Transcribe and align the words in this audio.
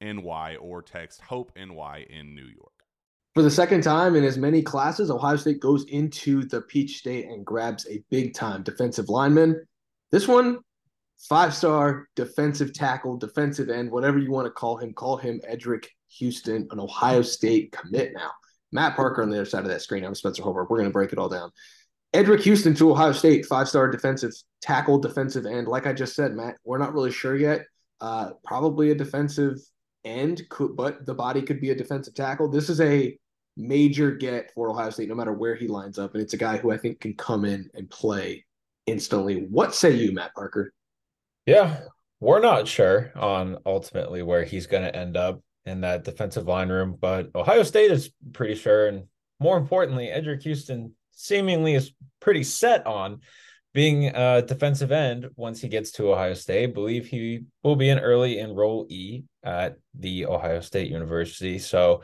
NY 0.00 0.56
or 0.60 0.82
text 0.82 1.20
Hope 1.22 1.52
NY 1.56 2.06
in 2.10 2.34
New 2.34 2.46
York. 2.46 2.72
For 3.34 3.42
the 3.42 3.50
second 3.50 3.82
time 3.82 4.16
in 4.16 4.24
as 4.24 4.36
many 4.36 4.62
classes, 4.62 5.10
Ohio 5.10 5.36
State 5.36 5.60
goes 5.60 5.84
into 5.84 6.44
the 6.44 6.62
Peach 6.62 6.98
State 6.98 7.26
and 7.26 7.44
grabs 7.44 7.86
a 7.88 8.02
big 8.10 8.34
time 8.34 8.62
defensive 8.62 9.08
lineman. 9.08 9.64
This 10.10 10.26
one, 10.26 10.58
five 11.18 11.54
star 11.54 12.08
defensive 12.16 12.72
tackle, 12.72 13.16
defensive 13.16 13.68
end, 13.68 13.90
whatever 13.90 14.18
you 14.18 14.30
want 14.30 14.46
to 14.46 14.50
call 14.50 14.76
him. 14.76 14.92
Call 14.92 15.16
him 15.16 15.40
Eddrick 15.48 15.86
Houston, 16.18 16.66
an 16.70 16.80
Ohio 16.80 17.22
State 17.22 17.72
commit 17.72 18.12
now. 18.14 18.30
Matt 18.72 18.96
Parker 18.96 19.22
on 19.22 19.30
the 19.30 19.36
other 19.36 19.44
side 19.44 19.62
of 19.62 19.68
that 19.68 19.82
screen. 19.82 20.04
I'm 20.04 20.14
Spencer 20.14 20.42
Holbrook. 20.42 20.68
We're 20.68 20.78
going 20.78 20.90
to 20.90 20.92
break 20.92 21.12
it 21.12 21.18
all 21.18 21.28
down. 21.28 21.50
Eddrick 22.14 22.40
Houston 22.40 22.74
to 22.74 22.90
Ohio 22.90 23.12
State, 23.12 23.46
five 23.46 23.68
star 23.68 23.90
defensive 23.90 24.32
tackle, 24.62 24.98
defensive 24.98 25.46
end. 25.46 25.68
Like 25.68 25.86
I 25.86 25.92
just 25.92 26.14
said, 26.14 26.34
Matt, 26.34 26.56
we're 26.64 26.78
not 26.78 26.94
really 26.94 27.12
sure 27.12 27.36
yet. 27.36 27.66
Uh, 28.00 28.30
probably 28.44 28.90
a 28.90 28.94
defensive 28.94 29.58
end, 30.08 30.42
could, 30.48 30.76
but 30.76 31.04
the 31.06 31.14
body 31.14 31.42
could 31.42 31.60
be 31.60 31.70
a 31.70 31.74
defensive 31.74 32.14
tackle. 32.14 32.48
This 32.48 32.70
is 32.70 32.80
a 32.80 33.16
major 33.56 34.12
get 34.12 34.52
for 34.54 34.70
Ohio 34.70 34.90
State, 34.90 35.08
no 35.08 35.14
matter 35.14 35.32
where 35.32 35.54
he 35.54 35.68
lines 35.68 35.98
up. 35.98 36.14
And 36.14 36.22
it's 36.22 36.34
a 36.34 36.38
guy 36.38 36.56
who 36.56 36.72
I 36.72 36.78
think 36.78 37.00
can 37.00 37.14
come 37.14 37.44
in 37.44 37.68
and 37.74 37.90
play 37.90 38.44
instantly. 38.86 39.46
What 39.50 39.74
say 39.74 39.92
you, 39.92 40.12
Matt 40.12 40.34
Parker? 40.34 40.72
Yeah, 41.46 41.80
we're 42.20 42.40
not 42.40 42.66
sure 42.66 43.12
on 43.16 43.58
ultimately 43.66 44.22
where 44.22 44.44
he's 44.44 44.66
going 44.66 44.84
to 44.84 44.94
end 44.94 45.16
up 45.16 45.42
in 45.66 45.82
that 45.82 46.04
defensive 46.04 46.46
line 46.46 46.70
room, 46.70 46.96
but 46.98 47.30
Ohio 47.34 47.62
State 47.62 47.90
is 47.90 48.10
pretty 48.32 48.54
sure. 48.54 48.88
And 48.88 49.04
more 49.40 49.58
importantly, 49.58 50.06
Eddrick 50.06 50.42
Houston 50.42 50.94
seemingly 51.12 51.74
is 51.74 51.92
pretty 52.20 52.44
set 52.44 52.86
on 52.86 53.20
being 53.74 54.06
a 54.08 54.42
defensive 54.42 54.92
end 54.92 55.28
once 55.36 55.60
he 55.60 55.68
gets 55.68 55.92
to 55.92 56.12
Ohio 56.12 56.34
State. 56.34 56.74
believe 56.74 57.06
he 57.06 57.44
will 57.62 57.76
be 57.76 57.90
an 57.90 57.98
early 57.98 58.36
enrollee 58.36 59.24
at 59.44 59.76
the 59.94 60.26
Ohio 60.26 60.60
State 60.60 60.90
University. 60.90 61.58
So 61.58 62.02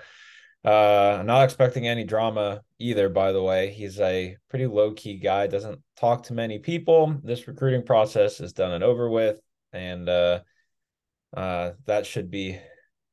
uh, 0.64 1.19
I'm 1.19 1.26
not 1.26 1.44
expecting 1.44 1.86
any 1.86 2.04
drama 2.04 2.62
either, 2.78 3.08
by 3.08 3.32
the 3.32 3.42
way. 3.42 3.70
He's 3.70 4.00
a 4.00 4.36
pretty 4.48 4.66
low 4.66 4.92
key 4.92 5.19
guy, 5.19 5.47
doesn't 5.47 5.80
talk 5.97 6.24
to 6.24 6.34
many 6.34 6.58
people. 6.58 7.16
This 7.22 7.48
recruiting 7.48 7.84
process 7.84 8.41
is 8.41 8.53
done 8.53 8.72
and 8.72 8.84
over 8.84 9.08
with. 9.08 9.41
And 9.72 10.08
uh, 10.08 10.41
uh, 11.36 11.72
that 11.86 12.06
should 12.06 12.30
be 12.30 12.58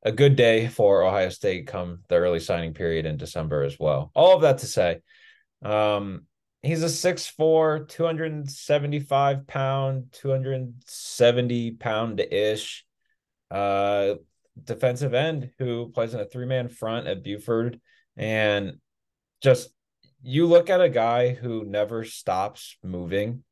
a 0.02 0.12
good 0.12 0.36
day 0.36 0.68
for 0.68 1.02
Ohio 1.02 1.28
State 1.28 1.66
come 1.66 2.00
the 2.08 2.16
early 2.16 2.40
signing 2.40 2.74
period 2.74 3.06
in 3.06 3.16
December 3.16 3.62
as 3.62 3.78
well. 3.78 4.10
All 4.14 4.34
of 4.34 4.42
that 4.42 4.58
to 4.58 4.66
say, 4.66 5.00
um, 5.62 6.26
he's 6.62 6.82
a 6.82 6.86
6'4, 6.86 7.88
275 7.88 9.46
pound, 9.46 10.12
270 10.12 11.70
pound 11.72 12.20
ish 12.20 12.84
uh, 13.50 14.14
defensive 14.62 15.14
end 15.14 15.50
who 15.58 15.90
plays 15.90 16.14
in 16.14 16.20
a 16.20 16.24
three 16.24 16.46
man 16.46 16.68
front 16.68 17.06
at 17.06 17.22
Buford. 17.22 17.80
And 18.16 18.78
just 19.42 19.70
you 20.22 20.46
look 20.46 20.70
at 20.70 20.80
a 20.80 20.88
guy 20.88 21.34
who 21.34 21.64
never 21.64 22.04
stops 22.04 22.76
moving. 22.82 23.42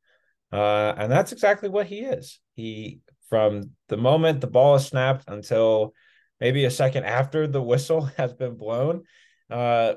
Uh, 0.52 0.94
and 0.96 1.10
that's 1.10 1.32
exactly 1.32 1.68
what 1.68 1.86
he 1.86 2.00
is. 2.00 2.38
He, 2.54 3.00
from 3.28 3.70
the 3.88 3.96
moment 3.96 4.40
the 4.40 4.46
ball 4.46 4.76
is 4.76 4.86
snapped 4.86 5.24
until 5.28 5.94
maybe 6.40 6.64
a 6.64 6.70
second 6.70 7.04
after 7.04 7.46
the 7.46 7.62
whistle 7.62 8.02
has 8.16 8.32
been 8.32 8.56
blown, 8.56 9.02
uh, 9.50 9.94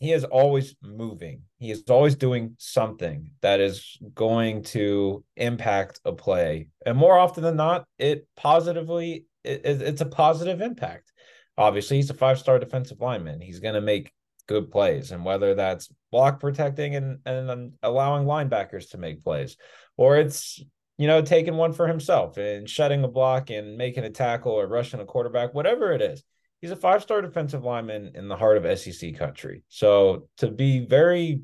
he 0.00 0.12
is 0.12 0.24
always 0.24 0.74
moving. 0.82 1.42
He 1.64 1.70
is 1.70 1.84
always 1.88 2.14
doing 2.14 2.56
something 2.58 3.30
that 3.40 3.58
is 3.58 3.96
going 4.14 4.64
to 4.64 5.24
impact 5.36 6.00
a 6.04 6.12
play. 6.12 6.68
And 6.84 6.96
more 6.96 7.18
often 7.18 7.42
than 7.42 7.56
not, 7.56 7.86
it 7.98 8.28
positively 8.36 9.26
it, 9.44 9.62
it's 9.64 10.00
a 10.00 10.06
positive 10.06 10.60
impact. 10.60 11.12
Obviously, 11.56 11.96
he's 11.96 12.10
a 12.10 12.14
five-star 12.14 12.58
defensive 12.58 13.00
lineman. 13.00 13.40
He's 13.40 13.60
going 13.60 13.74
to 13.74 13.80
make 13.80 14.12
good 14.46 14.70
plays 14.70 15.10
and 15.10 15.24
whether 15.24 15.54
that's 15.54 15.90
block 16.12 16.38
protecting 16.38 16.96
and 16.96 17.18
and 17.24 17.72
allowing 17.82 18.26
linebackers 18.26 18.90
to 18.90 18.98
make 18.98 19.24
plays 19.24 19.56
or 19.96 20.18
it's 20.18 20.62
you 20.98 21.06
know 21.06 21.22
taking 21.22 21.56
one 21.56 21.72
for 21.72 21.88
himself 21.88 22.36
and 22.36 22.68
shutting 22.68 23.02
a 23.04 23.08
block 23.08 23.48
and 23.48 23.78
making 23.78 24.04
a 24.04 24.10
tackle 24.10 24.52
or 24.52 24.66
rushing 24.66 25.00
a 25.00 25.04
quarterback 25.06 25.54
whatever 25.54 25.92
it 25.92 26.02
is 26.02 26.22
he's 26.64 26.70
a 26.70 26.76
five 26.76 27.02
star 27.02 27.20
defensive 27.20 27.62
lineman 27.62 28.12
in 28.14 28.26
the 28.26 28.36
heart 28.36 28.56
of 28.56 28.78
SEC 28.78 29.18
country. 29.18 29.62
So 29.68 30.28
to 30.38 30.50
be 30.50 30.86
very 30.86 31.42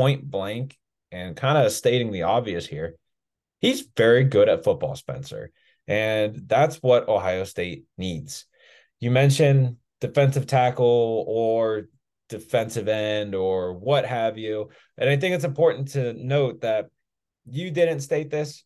point 0.00 0.30
blank 0.30 0.78
and 1.12 1.36
kind 1.36 1.58
of 1.58 1.70
stating 1.70 2.10
the 2.10 2.22
obvious 2.22 2.66
here, 2.66 2.94
he's 3.60 3.86
very 3.98 4.24
good 4.24 4.48
at 4.48 4.64
football, 4.64 4.96
Spencer. 4.96 5.50
And 5.86 6.40
that's 6.46 6.76
what 6.76 7.06
Ohio 7.06 7.44
State 7.44 7.84
needs. 7.98 8.46
You 8.98 9.10
mentioned 9.10 9.76
defensive 10.00 10.46
tackle 10.46 11.26
or 11.28 11.90
defensive 12.30 12.88
end 12.88 13.34
or 13.34 13.74
what 13.74 14.06
have 14.06 14.38
you. 14.38 14.70
And 14.96 15.10
I 15.10 15.18
think 15.18 15.34
it's 15.34 15.44
important 15.44 15.88
to 15.88 16.14
note 16.14 16.62
that 16.62 16.86
you 17.44 17.70
didn't 17.70 18.00
state 18.00 18.30
this. 18.30 18.64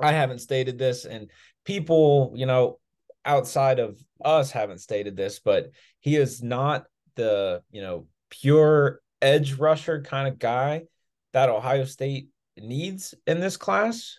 I 0.00 0.10
haven't 0.10 0.40
stated 0.40 0.76
this. 0.76 1.04
And 1.04 1.30
people, 1.64 2.32
you 2.34 2.46
know, 2.46 2.80
outside 3.24 3.78
of 3.78 3.96
us 4.24 4.50
haven't 4.50 4.80
stated 4.80 5.16
this, 5.16 5.38
but 5.38 5.70
he 6.00 6.16
is 6.16 6.42
not 6.42 6.86
the, 7.14 7.62
you 7.70 7.80
know, 7.80 8.06
pure 8.28 9.00
edge 9.22 9.54
rusher 9.54 10.02
kind 10.02 10.28
of 10.28 10.38
guy 10.38 10.84
that 11.32 11.48
Ohio 11.48 11.84
State 11.84 12.28
needs 12.56 13.14
in 13.26 13.40
this 13.40 13.56
class. 13.56 14.18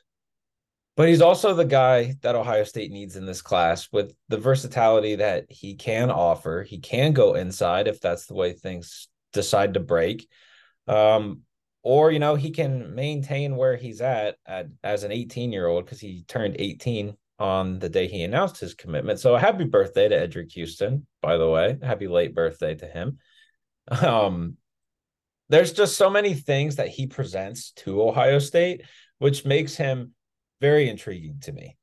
but 0.95 1.07
he's 1.07 1.21
also 1.21 1.53
the 1.53 1.65
guy 1.65 2.15
that 2.21 2.35
Ohio 2.35 2.65
State 2.65 2.91
needs 2.91 3.15
in 3.15 3.25
this 3.25 3.41
class 3.41 3.87
with 3.91 4.13
the 4.27 4.37
versatility 4.37 5.15
that 5.15 5.45
he 5.49 5.75
can 5.75 6.11
offer. 6.11 6.63
He 6.63 6.79
can 6.79 7.13
go 7.13 7.35
inside 7.35 7.87
if 7.87 8.01
that's 8.01 8.25
the 8.25 8.33
way 8.33 8.51
things 8.53 9.07
decide 9.31 9.75
to 9.75 9.79
break. 9.79 10.27
Um, 10.87 11.41
or 11.83 12.11
you 12.11 12.19
know 12.19 12.35
he 12.35 12.51
can 12.51 12.93
maintain 12.95 13.55
where 13.55 13.77
he's 13.77 14.01
at, 14.01 14.35
at 14.45 14.67
as 14.83 15.03
an 15.03 15.11
18 15.11 15.51
year 15.51 15.67
old 15.67 15.85
because 15.85 15.99
he 15.99 16.25
turned 16.27 16.57
18 16.59 17.15
on 17.39 17.79
the 17.79 17.87
day 17.87 18.07
he 18.07 18.23
announced 18.23 18.59
his 18.59 18.73
commitment. 18.73 19.19
So 19.19 19.37
happy 19.37 19.63
birthday 19.63 20.09
to 20.09 20.27
Eddrick 20.27 20.51
Houston, 20.51 21.07
by 21.21 21.37
the 21.37 21.49
way. 21.49 21.77
Happy 21.81 22.07
late 22.07 22.35
birthday 22.35 22.75
to 22.75 22.85
him. 22.85 23.17
Um, 23.89 24.57
there's 25.49 25.73
just 25.73 25.97
so 25.97 26.09
many 26.09 26.33
things 26.33 26.75
that 26.77 26.89
he 26.89 27.07
presents 27.07 27.71
to 27.71 28.01
Ohio 28.01 28.39
State, 28.39 28.83
which 29.17 29.45
makes 29.45 29.75
him 29.75 30.13
very 30.61 30.89
intriguing 30.89 31.39
to 31.41 31.51
me. 31.51 31.75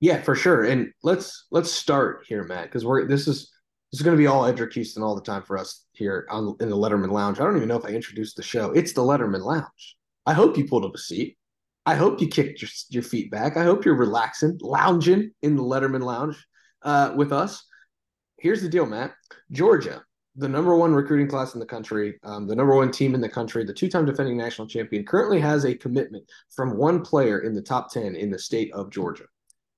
Yeah, 0.00 0.20
for 0.20 0.34
sure. 0.34 0.64
And 0.64 0.92
let's 1.02 1.46
let's 1.50 1.70
start 1.70 2.24
here, 2.26 2.44
Matt, 2.44 2.64
because 2.64 2.84
we're 2.84 3.06
this 3.06 3.28
is 3.28 3.52
this 3.92 4.00
is 4.00 4.02
going 4.02 4.16
to 4.16 4.20
be 4.20 4.26
all 4.26 4.42
Eddrick 4.42 4.72
Houston 4.72 5.02
all 5.02 5.14
the 5.14 5.22
time 5.22 5.42
for 5.42 5.56
us 5.56 5.84
here 5.92 6.26
on 6.30 6.56
in 6.60 6.70
the 6.70 6.76
Letterman 6.76 7.12
Lounge. 7.12 7.38
I 7.38 7.44
don't 7.44 7.56
even 7.56 7.68
know 7.68 7.78
if 7.78 7.84
I 7.84 7.90
introduced 7.90 8.36
the 8.36 8.42
show. 8.42 8.72
It's 8.72 8.94
the 8.94 9.02
Letterman 9.02 9.44
Lounge. 9.44 9.96
I 10.26 10.32
hope 10.32 10.56
you 10.56 10.66
pulled 10.66 10.84
up 10.84 10.94
a 10.94 10.98
seat. 10.98 11.36
I 11.84 11.96
hope 11.96 12.20
you 12.20 12.28
kicked 12.28 12.62
your, 12.62 12.70
your 12.90 13.02
feet 13.02 13.30
back. 13.30 13.56
I 13.56 13.64
hope 13.64 13.84
you're 13.84 13.96
relaxing, 13.96 14.58
lounging 14.60 15.32
in 15.42 15.56
the 15.56 15.62
Letterman 15.62 16.02
Lounge 16.02 16.36
uh, 16.82 17.12
with 17.16 17.32
us. 17.32 17.64
Here's 18.38 18.62
the 18.62 18.68
deal, 18.68 18.86
Matt. 18.86 19.12
Georgia 19.50 20.02
the 20.36 20.48
number 20.48 20.74
one 20.74 20.94
recruiting 20.94 21.28
class 21.28 21.54
in 21.54 21.60
the 21.60 21.66
country, 21.66 22.18
um, 22.24 22.46
the 22.46 22.56
number 22.56 22.74
one 22.74 22.90
team 22.90 23.14
in 23.14 23.20
the 23.20 23.28
country, 23.28 23.64
the 23.64 23.72
two 23.72 23.88
time 23.88 24.06
defending 24.06 24.36
national 24.36 24.66
champion, 24.66 25.04
currently 25.04 25.40
has 25.40 25.64
a 25.64 25.74
commitment 25.74 26.24
from 26.54 26.76
one 26.76 27.02
player 27.02 27.40
in 27.40 27.54
the 27.54 27.62
top 27.62 27.92
10 27.92 28.16
in 28.16 28.30
the 28.30 28.38
state 28.38 28.72
of 28.72 28.90
Georgia. 28.90 29.24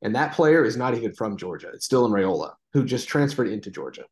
And 0.02 0.14
that 0.14 0.34
player 0.34 0.64
is 0.64 0.76
not 0.76 0.94
even 0.94 1.14
from 1.14 1.36
Georgia. 1.36 1.70
It's 1.72 1.88
Dylan 1.88 2.10
Raiola, 2.10 2.52
who 2.72 2.84
just 2.84 3.08
transferred 3.08 3.48
into 3.48 3.70
Georgia. 3.70 4.04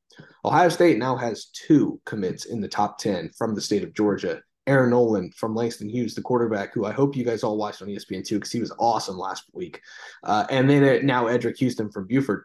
Ohio 0.45 0.71
State 0.71 0.99
now 0.99 1.17
has 1.17 1.47
two 1.47 2.01
commits 2.07 2.47
in 2.47 2.61
the 2.61 2.69
top 2.69 2.99
10 2.99 3.31
from 3.37 3.55
the 3.55 3.61
state 3.61 3.85
of 3.85 3.95
Georgia. 3.95 4.41
Air 4.67 4.87
Noland 4.87 5.35
from 5.35 5.55
Langston 5.55 5.89
Hughes, 5.89 6.15
the 6.15 6.23
quarterback, 6.23 6.73
who 6.73 6.87
I 6.87 6.93
hope 6.93 7.17
you 7.17 7.25
guys 7.25 7.43
all 7.43 7.59
watched 7.59 7.83
on 7.83 7.89
ESPN2 7.89 8.31
because 8.31 8.53
he 8.53 8.61
was 8.61 8.73
awesome 8.79 9.19
last 9.19 9.45
week. 9.53 9.81
Uh, 10.23 10.47
and 10.51 10.71
then 10.71 10.85
uh, 10.85 10.99
now 11.03 11.25
Eddrick 11.25 11.59
Houston 11.59 11.91
from 11.91 12.07
Buford. 12.07 12.45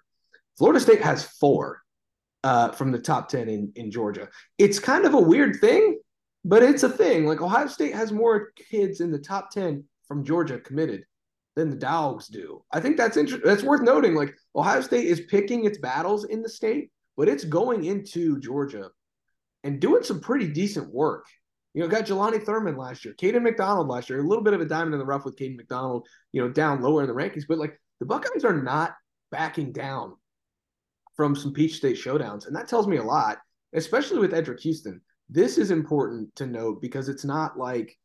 Florida 0.58 0.80
State 0.80 1.02
has 1.02 1.24
four 1.24 1.84
uh, 2.48 2.72
from 2.72 2.94
the 2.94 3.00
top 3.00 3.28
10 3.28 3.50
in, 3.50 3.70
in 3.76 3.92
Georgia. 3.92 4.30
It's 4.58 4.80
kind 4.80 5.04
of 5.04 5.14
a 5.14 5.20
weird 5.20 5.58
thing, 5.60 6.00
but 6.46 6.64
it's 6.64 6.84
a 6.84 6.90
thing. 6.90 7.26
Like 7.26 7.42
Ohio 7.42 7.68
State 7.68 7.94
has 7.94 8.14
more 8.14 8.54
kids 8.72 9.02
in 9.02 9.12
the 9.12 9.20
top 9.20 9.52
10 9.52 9.84
from 10.08 10.24
Georgia 10.24 10.58
committed 10.58 11.04
than 11.58 11.70
the 11.70 11.76
Dogs 11.76 12.30
do. 12.30 12.64
I 12.72 12.80
think 12.80 12.96
that's 12.96 13.18
interesting. 13.18 13.46
That's 13.46 13.64
worth 13.64 13.82
noting. 13.82 14.16
Like 14.16 14.34
Ohio 14.56 14.80
State 14.80 15.08
is 15.08 15.20
picking 15.30 15.66
its 15.66 15.78
battles 15.78 16.24
in 16.24 16.42
the 16.42 16.48
state, 16.48 16.90
but 17.18 17.28
it's 17.28 17.44
going 17.44 17.84
into 17.84 18.40
Georgia 18.40 18.92
and 19.66 19.82
doing 19.82 20.04
some 20.04 20.22
pretty 20.22 20.48
decent 20.48 20.90
work. 20.90 21.26
You 21.74 21.82
know, 21.82 21.90
got 21.90 22.06
Jelani 22.06 22.42
Thurman 22.42 22.78
last 22.78 23.04
year, 23.04 23.14
Kayden 23.22 23.44
McDonald 23.44 23.90
last 23.90 24.10
year, 24.10 24.22
a 24.22 24.28
little 24.28 24.44
bit 24.44 24.54
of 24.54 24.62
a 24.62 24.66
diamond 24.66 24.94
in 24.94 25.00
the 25.00 25.06
rough 25.06 25.26
with 25.26 25.36
Kayden 25.36 25.58
McDonald, 25.58 26.08
you 26.32 26.42
know, 26.42 26.50
down 26.50 26.82
lower 26.82 27.02
in 27.02 27.08
the 27.08 27.14
rankings, 27.14 27.44
but 27.46 27.58
like 27.58 27.78
the 28.00 28.06
Buckeyes 28.06 28.46
are 28.46 28.64
not 28.64 28.96
backing 29.32 29.74
down 29.74 30.14
from 31.18 31.36
some 31.36 31.52
Peach 31.52 31.76
State 31.76 31.98
showdowns. 31.98 32.48
And 32.48 32.56
that 32.56 32.70
tells 32.70 32.88
me 32.88 32.98
a 32.98 33.04
lot, 33.04 33.40
especially 33.74 34.20
with 34.20 34.32
Eddrick 34.32 34.62
Houston. 34.62 35.02
This 35.30 35.58
is 35.58 35.72
important 35.72 36.34
to 36.38 36.46
note 36.46 36.82
because 36.82 37.10
it's 37.10 37.26
not 37.26 37.58
like 37.58 37.98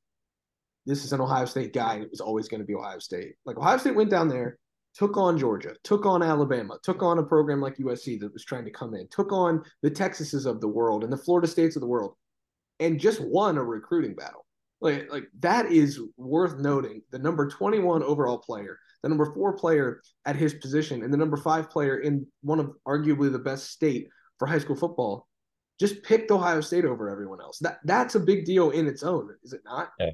this 0.87 1.05
is 1.05 1.13
an 1.13 1.21
Ohio 1.21 1.45
State 1.45 1.73
guy 1.73 1.95
and 1.95 2.03
it 2.03 2.11
was 2.11 2.21
always 2.21 2.49
going 2.49 2.61
to 2.61 2.67
be 2.67 2.75
Ohio 2.75 2.99
State. 2.99 3.35
Like 3.45 3.59
Ohio 3.59 3.77
State 3.77 3.95
went 3.95 4.11
down 4.11 4.29
there, 4.29 4.59
took 4.95 5.17
on 5.17 5.39
Georgia, 5.39 5.77
took 5.85 6.07
on 6.07 6.23
Alabama, 6.23 6.79
took 6.83 7.03
on 7.03 7.19
a 7.19 7.23
program 7.23 7.61
like 7.61 7.77
USC 7.77 8.19
that 8.21 8.33
was 8.33 8.45
trying 8.45 8.65
to 8.65 8.71
come 8.71 8.95
in, 8.95 9.07
took 9.09 9.31
on 9.31 9.63
the 9.83 9.91
Texases 9.91 10.47
of 10.47 10.61
the 10.61 10.69
world 10.69 11.05
and 11.05 11.13
the 11.13 11.19
Florida 11.19 11.47
States 11.47 11.77
of 11.77 11.81
the 11.81 11.87
world, 11.87 12.15
and 12.81 12.99
just 12.99 13.21
won 13.21 13.59
a 13.59 13.63
recruiting 13.63 14.15
battle. 14.15 14.47
Like, 14.81 15.13
like 15.13 15.25
that 15.41 15.71
is 15.71 16.01
worth 16.17 16.59
noting. 16.59 17.03
The 17.13 17.19
number 17.19 17.49
21 17.49 18.03
overall 18.03 18.39
player 18.39 18.79
the 19.03 19.09
number 19.09 19.33
four 19.35 19.53
player 19.55 20.01
at 20.25 20.37
his 20.37 20.55
position, 20.55 21.03
and 21.03 21.13
the 21.13 21.17
number 21.17 21.37
five 21.37 21.71
player 21.71 21.99
in 21.99 22.27
one 22.43 22.61
of 22.61 22.73
arguably 22.87 23.31
the 23.31 23.39
best 23.39 23.71
state 23.71 24.09
for 24.39 24.47
high 24.47 24.59
school 24.59 24.77
football, 24.77 25.29
just 25.81 26.03
picked 26.03 26.31
Ohio 26.31 26.61
State 26.61 26.85
over 26.85 27.09
everyone 27.09 27.41
else. 27.41 27.59
That 27.59 27.79
that's 27.85 28.15
a 28.15 28.21
big 28.21 28.45
deal 28.45 28.71
in 28.71 28.87
its 28.87 29.03
own, 29.03 29.31
is 29.43 29.53
it 29.53 29.63
not? 29.65 29.91
Yeah, 29.99 30.11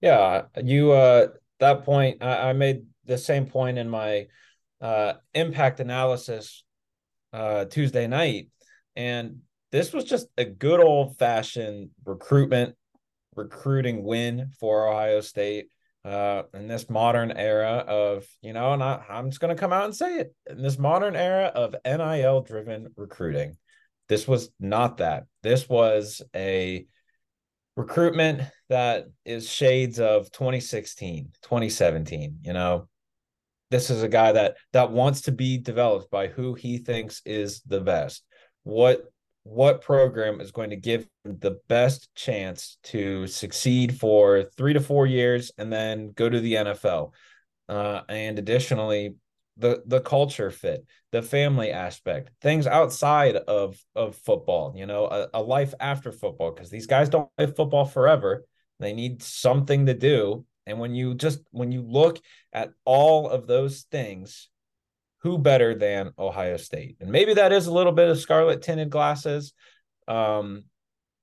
yeah. 0.00 0.42
You 0.62 0.92
uh, 0.92 1.28
that 1.60 1.84
point, 1.84 2.22
I, 2.22 2.50
I 2.50 2.52
made 2.52 2.82
the 3.06 3.18
same 3.18 3.46
point 3.46 3.78
in 3.78 3.88
my 3.88 4.26
uh, 4.80 5.14
impact 5.34 5.80
analysis 5.80 6.64
uh, 7.32 7.64
Tuesday 7.64 8.06
night, 8.06 8.48
and 8.94 9.38
this 9.70 9.94
was 9.94 10.04
just 10.04 10.26
a 10.36 10.44
good 10.44 10.80
old 10.80 11.16
fashioned 11.16 11.90
recruitment 12.04 12.74
recruiting 13.34 14.04
win 14.04 14.50
for 14.60 14.88
Ohio 14.88 15.22
State 15.22 15.68
uh, 16.04 16.42
in 16.54 16.66
this 16.66 16.90
modern 16.90 17.30
era 17.30 17.84
of, 17.86 18.26
you 18.40 18.52
know, 18.52 18.72
and 18.72 18.82
I, 18.82 19.04
I'm 19.08 19.30
just 19.30 19.40
going 19.40 19.54
to 19.54 19.60
come 19.60 19.72
out 19.72 19.84
and 19.84 19.94
say 19.94 20.18
it 20.18 20.34
in 20.50 20.62
this 20.62 20.78
modern 20.78 21.14
era 21.14 21.46
of 21.46 21.76
NIL 21.84 22.42
driven 22.42 22.88
recruiting. 22.96 23.56
This 24.08 24.26
was 24.26 24.50
not 24.58 24.98
that. 24.98 25.24
This 25.42 25.68
was 25.68 26.22
a 26.34 26.86
recruitment 27.76 28.42
that 28.68 29.06
is 29.24 29.48
shades 29.48 30.00
of 30.00 30.30
2016, 30.32 31.30
2017. 31.42 32.38
You 32.42 32.52
know, 32.52 32.88
this 33.70 33.88
is 33.88 34.02
a 34.02 34.08
guy 34.08 34.32
that 34.32 34.56
that 34.72 34.90
wants 34.90 35.22
to 35.22 35.32
be 35.32 35.58
developed 35.58 36.10
by 36.10 36.26
who 36.26 36.54
he 36.54 36.78
thinks 36.78 37.22
is 37.24 37.62
the 37.62 37.80
best. 37.80 38.24
What 38.64 39.04
what 39.44 39.82
program 39.82 40.40
is 40.40 40.52
going 40.52 40.70
to 40.70 40.76
give 40.76 41.06
the 41.24 41.58
best 41.68 42.14
chance 42.14 42.78
to 42.84 43.26
succeed 43.26 43.98
for 43.98 44.44
three 44.56 44.72
to 44.72 44.80
four 44.80 45.06
years 45.06 45.50
and 45.58 45.72
then 45.72 46.12
go 46.12 46.28
to 46.28 46.40
the 46.40 46.54
NFL. 46.54 47.12
Uh, 47.68 48.02
and 48.08 48.38
additionally, 48.38 49.14
the 49.56 49.82
the 49.86 50.00
culture 50.00 50.50
fit, 50.50 50.86
the 51.10 51.22
family 51.22 51.70
aspect, 51.70 52.30
things 52.40 52.66
outside 52.66 53.36
of 53.36 53.76
of 53.94 54.16
football. 54.16 54.72
You 54.76 54.86
know, 54.86 55.06
a, 55.06 55.28
a 55.34 55.42
life 55.42 55.74
after 55.80 56.12
football 56.12 56.52
because 56.52 56.70
these 56.70 56.86
guys 56.86 57.08
don't 57.08 57.28
play 57.36 57.46
football 57.46 57.84
forever. 57.84 58.44
They 58.80 58.92
need 58.92 59.22
something 59.22 59.86
to 59.86 59.94
do. 59.94 60.44
And 60.66 60.78
when 60.78 60.94
you 60.94 61.14
just 61.14 61.40
when 61.50 61.72
you 61.72 61.82
look 61.82 62.20
at 62.52 62.70
all 62.84 63.28
of 63.28 63.46
those 63.46 63.82
things, 63.90 64.48
who 65.22 65.38
better 65.38 65.74
than 65.74 66.12
Ohio 66.18 66.56
State? 66.56 66.96
And 67.00 67.10
maybe 67.10 67.34
that 67.34 67.52
is 67.52 67.66
a 67.66 67.72
little 67.72 67.92
bit 67.92 68.08
of 68.08 68.18
scarlet 68.18 68.62
tinted 68.62 68.90
glasses. 68.90 69.52
Um, 70.08 70.64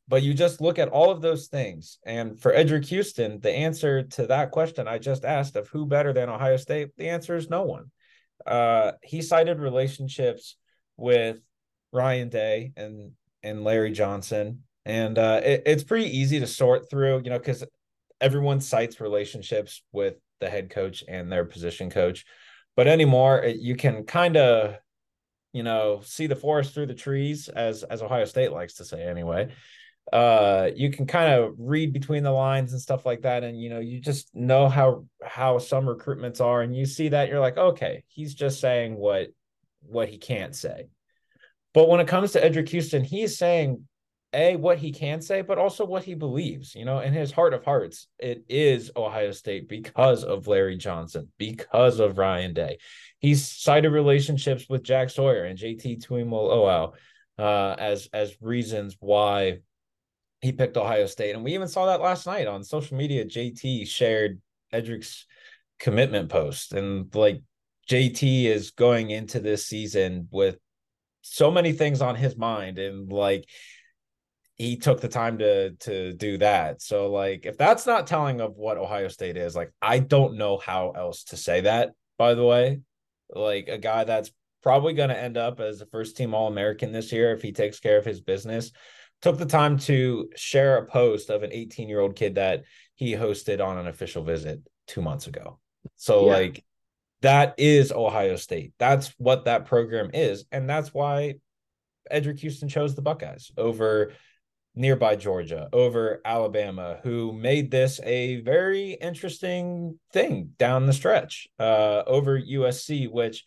but 0.07 0.23
you 0.23 0.33
just 0.33 0.59
look 0.59 0.79
at 0.79 0.89
all 0.89 1.11
of 1.11 1.21
those 1.21 1.47
things. 1.47 1.99
And 2.03 2.39
for 2.39 2.51
Eddrick 2.51 2.85
Houston, 2.85 3.39
the 3.39 3.51
answer 3.51 4.03
to 4.03 4.27
that 4.27 4.49
question 4.51 4.87
I 4.87 4.97
just 4.97 5.23
asked 5.23 5.55
of 5.55 5.67
who 5.67 5.85
better 5.85 6.13
than 6.13 6.29
Ohio 6.29 6.57
State, 6.57 6.89
the 6.97 7.09
answer 7.09 7.35
is 7.35 7.49
no 7.49 7.63
one. 7.63 7.91
Uh, 8.45 8.93
he 9.03 9.21
cited 9.21 9.59
relationships 9.59 10.55
with 10.97 11.37
Ryan 11.91 12.29
Day 12.29 12.71
and 12.75 13.11
and 13.41 13.63
Larry 13.63 13.91
Johnson, 13.91 14.63
and 14.85 15.17
uh, 15.17 15.39
it, 15.43 15.63
it's 15.65 15.83
pretty 15.83 16.17
easy 16.17 16.39
to 16.39 16.47
sort 16.47 16.89
through, 16.89 17.21
you 17.23 17.29
know, 17.29 17.37
because 17.37 17.63
everyone 18.19 18.59
cites 18.61 18.99
relationships 18.99 19.83
with 19.91 20.15
the 20.39 20.49
head 20.49 20.69
coach 20.69 21.03
and 21.07 21.31
their 21.31 21.45
position 21.45 21.89
coach. 21.89 22.25
But 22.79 22.87
anymore, 22.87 23.43
you 23.43 23.75
can 23.75 24.05
kind 24.05 24.37
of, 24.37 24.77
you 25.51 25.63
know, 25.63 25.99
see 26.01 26.27
the 26.27 26.35
forest 26.37 26.73
through 26.73 26.85
the 26.85 26.93
trees, 26.93 27.49
as 27.49 27.83
as 27.83 28.01
Ohio 28.01 28.23
State 28.23 28.53
likes 28.53 28.75
to 28.75 28.85
say, 28.85 29.03
anyway. 29.05 29.53
Uh, 30.13 30.69
you 30.73 30.89
can 30.89 31.05
kind 31.05 31.33
of 31.33 31.55
read 31.57 31.91
between 31.91 32.23
the 32.23 32.31
lines 32.31 32.71
and 32.71 32.81
stuff 32.81 33.05
like 33.05 33.23
that, 33.23 33.43
and 33.43 33.61
you 33.61 33.69
know, 33.69 33.79
you 33.79 33.99
just 33.99 34.33
know 34.33 34.69
how 34.69 35.03
how 35.21 35.57
some 35.57 35.87
recruitments 35.87 36.39
are, 36.39 36.61
and 36.61 36.73
you 36.73 36.85
see 36.85 37.09
that 37.09 37.27
you're 37.27 37.41
like, 37.41 37.57
okay, 37.57 38.05
he's 38.07 38.33
just 38.33 38.61
saying 38.61 38.95
what 38.95 39.27
what 39.81 40.07
he 40.07 40.17
can't 40.17 40.55
say. 40.55 40.87
But 41.73 41.89
when 41.89 41.99
it 41.99 42.07
comes 42.07 42.31
to 42.31 42.41
Eddrick 42.41 42.69
Houston, 42.69 43.03
he's 43.03 43.37
saying 43.37 43.85
a 44.33 44.55
what 44.55 44.77
he 44.77 44.91
can 44.91 45.21
say 45.21 45.41
but 45.41 45.57
also 45.57 45.83
what 45.85 46.03
he 46.03 46.13
believes 46.13 46.75
you 46.75 46.85
know 46.85 46.99
in 46.99 47.13
his 47.13 47.31
heart 47.31 47.53
of 47.53 47.65
hearts 47.65 48.07
it 48.19 48.43
is 48.47 48.91
ohio 48.95 49.31
state 49.31 49.67
because 49.67 50.23
of 50.23 50.45
larry 50.45 50.77
johnson 50.77 51.27
because 51.37 51.99
of 51.99 52.17
ryan 52.17 52.53
day. 52.53 52.77
He's 53.19 53.45
cited 53.45 53.91
relationships 53.91 54.67
with 54.69 54.83
jack 54.83 55.09
sawyer 55.09 55.43
and 55.43 55.57
jt 55.57 56.05
tuimoloau 56.05 56.93
uh, 57.37 57.75
as 57.79 58.07
as 58.13 58.35
reasons 58.41 58.97
why 58.99 59.59
he 60.41 60.51
picked 60.51 60.77
ohio 60.77 61.05
state. 61.05 61.35
And 61.35 61.43
we 61.43 61.53
even 61.53 61.67
saw 61.67 61.87
that 61.87 62.01
last 62.01 62.25
night 62.25 62.47
on 62.47 62.63
social 62.63 62.97
media. 62.97 63.25
Jt 63.25 63.87
shared 63.87 64.41
eddrick's 64.73 65.25
commitment 65.79 66.29
post 66.29 66.73
and 66.73 67.13
like 67.15 67.41
jt 67.89 68.43
is 68.43 68.71
going 68.71 69.09
into 69.09 69.39
this 69.39 69.65
season 69.65 70.27
with 70.29 70.57
so 71.21 71.49
many 71.49 71.71
things 71.71 72.01
on 72.01 72.15
his 72.15 72.37
mind 72.37 72.77
and 72.77 73.11
like 73.11 73.47
he 74.59 74.75
took 74.75 74.99
the 74.99 75.07
time 75.07 75.37
to 75.39 75.71
to 75.71 76.13
do 76.13 76.37
that. 76.37 76.81
So 76.81 77.09
like 77.09 77.45
if 77.45 77.57
that's 77.57 77.87
not 77.87 78.05
telling 78.05 78.41
of 78.41 78.57
what 78.57 78.77
Ohio 78.77 79.07
State 79.07 79.37
is, 79.37 79.55
like 79.55 79.71
I 79.81 79.99
don't 79.99 80.37
know 80.37 80.57
how 80.57 80.91
else 80.91 81.23
to 81.25 81.37
say 81.37 81.61
that, 81.61 81.93
by 82.19 82.35
the 82.35 82.45
way. 82.45 82.81
Like 83.33 83.69
a 83.69 83.77
guy 83.77 84.03
that's 84.03 84.31
probably 84.61 84.93
going 84.93 85.09
to 85.09 85.17
end 85.17 85.37
up 85.37 85.59
as 85.59 85.81
a 85.81 85.85
first 85.85 86.17
team 86.17 86.33
All-American 86.33 86.91
this 86.91 87.11
year 87.11 87.31
if 87.31 87.41
he 87.41 87.51
takes 87.53 87.79
care 87.79 87.97
of 87.97 88.05
his 88.05 88.21
business. 88.21 88.71
Took 89.21 89.37
the 89.37 89.45
time 89.45 89.77
to 89.79 90.29
share 90.35 90.77
a 90.77 90.85
post 90.85 91.29
of 91.29 91.43
an 91.43 91.51
18-year-old 91.51 92.15
kid 92.15 92.35
that 92.35 92.63
he 92.95 93.13
hosted 93.13 93.63
on 93.65 93.77
an 93.77 93.87
official 93.87 94.23
visit 94.23 94.61
2 94.87 95.01
months 95.01 95.27
ago. 95.27 95.59
So 95.95 96.25
yeah. 96.25 96.33
like 96.33 96.65
that 97.21 97.53
is 97.57 97.91
Ohio 97.91 98.35
State. 98.35 98.73
That's 98.79 99.13
what 99.17 99.45
that 99.45 99.65
program 99.65 100.09
is 100.13 100.45
and 100.51 100.69
that's 100.69 100.93
why 100.93 101.35
Eddrick 102.11 102.39
Houston 102.39 102.67
chose 102.67 102.95
the 102.95 103.01
Buckeyes 103.01 103.51
over 103.57 104.13
nearby 104.75 105.15
Georgia, 105.15 105.67
over 105.73 106.21
Alabama, 106.23 106.99
who 107.03 107.33
made 107.33 107.71
this 107.71 107.99
a 108.03 108.41
very 108.41 108.91
interesting 108.91 109.99
thing 110.13 110.51
down 110.57 110.85
the 110.85 110.93
stretch, 110.93 111.47
uh, 111.59 112.03
over 112.07 112.39
USC, 112.39 113.09
which 113.11 113.43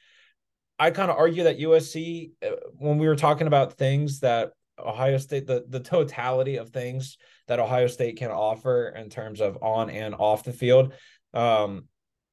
I 0.79 0.91
kind 0.91 1.11
of 1.11 1.17
argue 1.17 1.45
that 1.45 1.59
USC, 1.59 2.33
uh, 2.45 2.51
when 2.77 2.99
we 2.99 3.07
were 3.07 3.17
talking 3.17 3.47
about 3.47 3.75
things 3.75 4.21
that 4.21 4.51
Ohio 4.79 5.19
State, 5.19 5.47
the, 5.47 5.65
the 5.69 5.81
totality 5.81 6.57
of 6.57 6.71
things 6.71 7.19
that 7.47 7.61
Ohio 7.61 7.87
State 7.87 8.17
can 8.17 8.31
offer 8.31 8.89
in 8.89 9.09
terms 9.09 9.41
of 9.41 9.59
on 9.63 9.91
and 9.91 10.15
off 10.15 10.45
the 10.45 10.53
field, 10.53 10.93
um, 11.35 11.85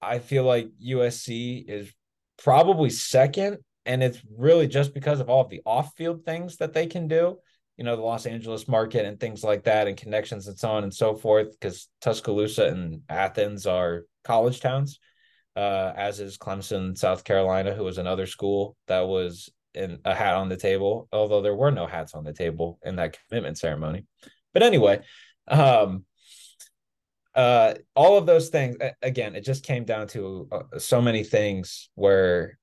I 0.01 0.19
feel 0.19 0.43
like 0.43 0.69
USC 0.83 1.69
is 1.69 1.93
probably 2.37 2.89
second. 2.89 3.57
And 3.85 4.03
it's 4.03 4.21
really 4.37 4.67
just 4.67 4.93
because 4.93 5.19
of 5.19 5.29
all 5.29 5.41
of 5.41 5.49
the 5.49 5.61
off 5.65 5.95
field 5.95 6.25
things 6.25 6.57
that 6.57 6.73
they 6.73 6.87
can 6.87 7.07
do 7.07 7.37
you 7.79 7.85
know 7.85 7.95
the 7.95 8.01
Los 8.01 8.25
Angeles 8.25 8.67
market 8.67 9.05
and 9.05 9.17
things 9.17 9.41
like 9.41 9.63
that 9.63 9.87
and 9.87 9.95
connections 9.95 10.49
and 10.49 10.59
so 10.59 10.69
on 10.69 10.83
and 10.83 10.93
so 10.93 11.15
forth 11.15 11.53
because 11.53 11.87
Tuscaloosa 12.01 12.67
and 12.67 13.03
Athens 13.07 13.65
are 13.65 14.03
college 14.25 14.59
towns 14.59 14.99
uh, 15.55 15.93
as 15.95 16.19
is 16.19 16.37
Clemson 16.37 16.97
South 16.97 17.23
Carolina 17.23 17.73
who 17.73 17.85
was 17.85 17.97
another 17.97 18.25
school 18.25 18.75
that 18.87 19.07
was 19.07 19.49
in 19.73 19.97
a 20.03 20.13
hat 20.13 20.35
on 20.35 20.49
the 20.49 20.57
table 20.57 21.07
although 21.13 21.41
there 21.41 21.55
were 21.55 21.71
no 21.71 21.87
hats 21.87 22.15
on 22.15 22.25
the 22.25 22.33
table 22.33 22.79
in 22.83 22.97
that 22.97 23.17
commitment 23.29 23.57
ceremony. 23.57 24.05
But 24.53 24.63
anyway 24.63 24.99
um 25.47 26.03
uh 27.33 27.75
all 27.95 28.17
of 28.17 28.25
those 28.25 28.49
things 28.49 28.75
again 29.01 29.35
it 29.35 29.45
just 29.45 29.63
came 29.63 29.85
down 29.85 30.07
to 30.09 30.49
uh, 30.51 30.79
so 30.79 31.01
many 31.01 31.23
things 31.23 31.89
where 31.95 32.59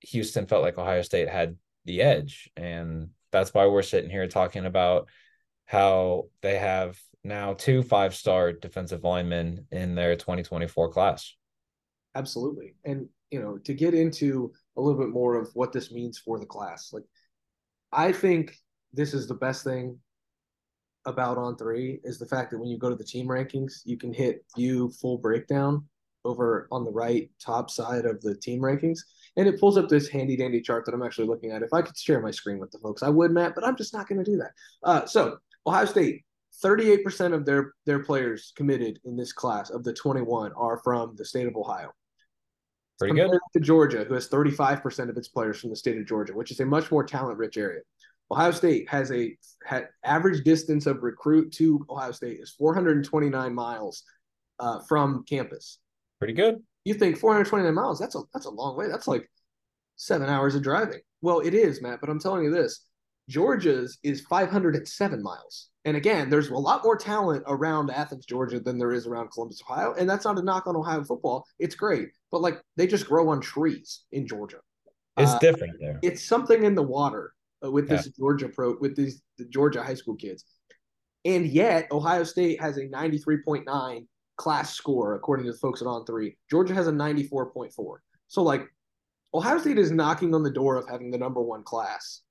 Houston 0.00 0.46
felt 0.46 0.62
like 0.62 0.76
Ohio 0.76 1.00
State 1.00 1.30
had 1.30 1.56
the 1.86 2.02
edge 2.02 2.50
and 2.54 3.08
that's 3.30 3.52
why 3.52 3.66
we're 3.66 3.82
sitting 3.82 4.10
here 4.10 4.26
talking 4.26 4.66
about 4.66 5.08
how 5.66 6.24
they 6.42 6.58
have 6.58 6.98
now 7.24 7.52
two 7.54 7.82
five 7.82 8.14
star 8.14 8.52
defensive 8.52 9.04
linemen 9.04 9.66
in 9.70 9.94
their 9.94 10.16
2024 10.16 10.90
class. 10.90 11.34
Absolutely. 12.14 12.74
And, 12.84 13.08
you 13.30 13.40
know, 13.40 13.58
to 13.58 13.74
get 13.74 13.94
into 13.94 14.52
a 14.76 14.80
little 14.80 14.98
bit 14.98 15.10
more 15.10 15.36
of 15.36 15.50
what 15.54 15.72
this 15.72 15.92
means 15.92 16.18
for 16.18 16.38
the 16.38 16.46
class, 16.46 16.90
like, 16.92 17.04
I 17.92 18.12
think 18.12 18.54
this 18.92 19.14
is 19.14 19.26
the 19.26 19.34
best 19.34 19.64
thing 19.64 19.98
about 21.06 21.38
on 21.38 21.56
three 21.56 22.00
is 22.04 22.18
the 22.18 22.26
fact 22.26 22.50
that 22.50 22.58
when 22.58 22.68
you 22.68 22.78
go 22.78 22.88
to 22.90 22.96
the 22.96 23.04
team 23.04 23.26
rankings, 23.26 23.80
you 23.84 23.96
can 23.96 24.12
hit 24.12 24.44
view 24.56 24.90
full 25.00 25.18
breakdown 25.18 25.84
over 26.28 26.68
on 26.70 26.84
the 26.84 26.90
right 26.90 27.30
top 27.44 27.70
side 27.70 28.04
of 28.04 28.20
the 28.20 28.34
team 28.36 28.60
rankings 28.60 28.98
and 29.38 29.46
it 29.46 29.60
pulls 29.60 29.78
up 29.78 29.88
this 29.88 30.08
handy 30.08 30.36
dandy 30.36 30.60
chart 30.60 30.84
that 30.84 30.94
I'm 30.94 31.02
actually 31.02 31.28
looking 31.28 31.52
at. 31.52 31.62
If 31.62 31.72
I 31.72 31.80
could 31.80 31.96
share 31.96 32.20
my 32.20 32.32
screen 32.32 32.58
with 32.58 32.72
the 32.72 32.78
folks, 32.78 33.02
I 33.02 33.08
would, 33.08 33.30
Matt, 33.30 33.54
but 33.54 33.64
I'm 33.64 33.76
just 33.76 33.94
not 33.94 34.08
going 34.08 34.22
to 34.22 34.28
do 34.30 34.36
that. 34.38 34.50
Uh, 34.82 35.06
so 35.06 35.38
Ohio 35.64 35.84
State, 35.84 36.24
38% 36.64 37.32
of 37.32 37.46
their 37.46 37.72
their 37.86 38.00
players 38.00 38.52
committed 38.56 38.98
in 39.04 39.16
this 39.16 39.32
class 39.32 39.70
of 39.70 39.84
the 39.84 39.92
21 39.92 40.52
are 40.56 40.80
from 40.82 41.14
the 41.16 41.24
state 41.24 41.46
of 41.46 41.56
Ohio. 41.56 41.92
Pretty 42.98 43.12
Compared 43.12 43.30
good. 43.30 43.60
To 43.60 43.64
Georgia, 43.64 44.04
who 44.04 44.14
has 44.14 44.28
35% 44.28 45.08
of 45.08 45.16
its 45.16 45.28
players 45.28 45.60
from 45.60 45.70
the 45.70 45.76
state 45.76 45.98
of 45.98 46.06
Georgia, 46.06 46.34
which 46.34 46.50
is 46.50 46.58
a 46.58 46.66
much 46.66 46.90
more 46.90 47.04
talent-rich 47.04 47.56
area. 47.56 47.80
Ohio 48.32 48.50
State 48.50 48.88
has 48.88 49.12
a 49.12 49.36
had 49.64 49.88
average 50.04 50.42
distance 50.42 50.86
of 50.86 51.04
recruit 51.04 51.52
to 51.52 51.86
Ohio 51.88 52.10
State 52.10 52.40
is 52.40 52.50
429 52.50 53.54
miles 53.54 54.02
uh, 54.58 54.80
from 54.88 55.24
campus. 55.28 55.78
Pretty 56.18 56.34
good. 56.34 56.56
You 56.84 56.94
think 56.94 57.18
429 57.18 57.74
miles 57.74 57.98
that's 57.98 58.14
a 58.14 58.20
that's 58.32 58.46
a 58.46 58.50
long 58.50 58.76
way. 58.76 58.88
That's 58.88 59.08
like 59.08 59.30
seven 59.96 60.28
hours 60.28 60.54
of 60.54 60.62
driving. 60.62 61.00
Well 61.22 61.40
it 61.40 61.54
is 61.54 61.82
matt 61.82 62.00
but 62.00 62.10
i'm 62.10 62.20
telling 62.20 62.44
you 62.44 62.50
this. 62.50 62.84
Georgia's 63.28 63.98
is 64.02 64.22
507 64.22 65.22
miles. 65.22 65.68
And 65.84 65.96
again 65.96 66.30
there's 66.30 66.48
a 66.48 66.54
lot 66.54 66.82
more 66.82 66.96
talent 66.96 67.44
around 67.46 67.90
athens 67.90 68.24
georgia 68.26 68.58
than 68.58 68.78
there 68.78 68.92
is 68.92 69.06
around 69.06 69.30
columbus 69.32 69.62
ohio. 69.68 69.94
And 69.98 70.08
that's 70.08 70.24
not 70.24 70.38
a 70.38 70.42
knock 70.42 70.66
on 70.66 70.76
ohio 70.76 71.04
football. 71.04 71.44
It's 71.58 71.74
great. 71.74 72.08
But 72.30 72.40
like 72.40 72.60
they 72.76 72.86
just 72.86 73.06
grow 73.06 73.28
on 73.28 73.40
trees 73.40 74.04
in 74.12 74.26
georgia. 74.26 74.58
It's 75.18 75.32
uh, 75.32 75.38
different 75.38 75.74
there. 75.80 75.98
it's 76.02 76.24
something 76.24 76.64
in 76.64 76.74
the 76.74 76.82
water 76.82 77.32
uh, 77.64 77.70
with 77.70 77.88
this 77.88 78.06
yeah. 78.06 78.12
georgia 78.18 78.48
pro 78.48 78.76
with 78.80 78.96
these 78.96 79.22
the 79.36 79.44
georgia 79.44 79.82
high 79.82 79.94
school 79.94 80.16
kids. 80.16 80.44
And 81.24 81.46
yet 81.46 81.88
ohio 81.92 82.24
state 82.24 82.60
has 82.60 82.78
a 82.78 82.88
93.9 82.88 84.06
class 84.38 84.74
score 84.74 85.14
according 85.14 85.44
to 85.44 85.52
the 85.52 85.58
folks 85.58 85.82
at 85.82 85.86
On 85.86 86.04
Three. 86.06 86.36
Georgia 86.50 86.74
has 86.74 86.86
a 86.86 86.92
94.4. 86.92 87.70
So 88.28 88.42
like 88.42 88.66
Ohio 89.34 89.58
State 89.58 89.78
is 89.78 89.90
knocking 89.90 90.34
on 90.34 90.42
the 90.42 90.50
door 90.50 90.76
of 90.76 90.88
having 90.88 91.10
the 91.10 91.18
number 91.18 91.42
one 91.42 91.62
class 91.62 92.22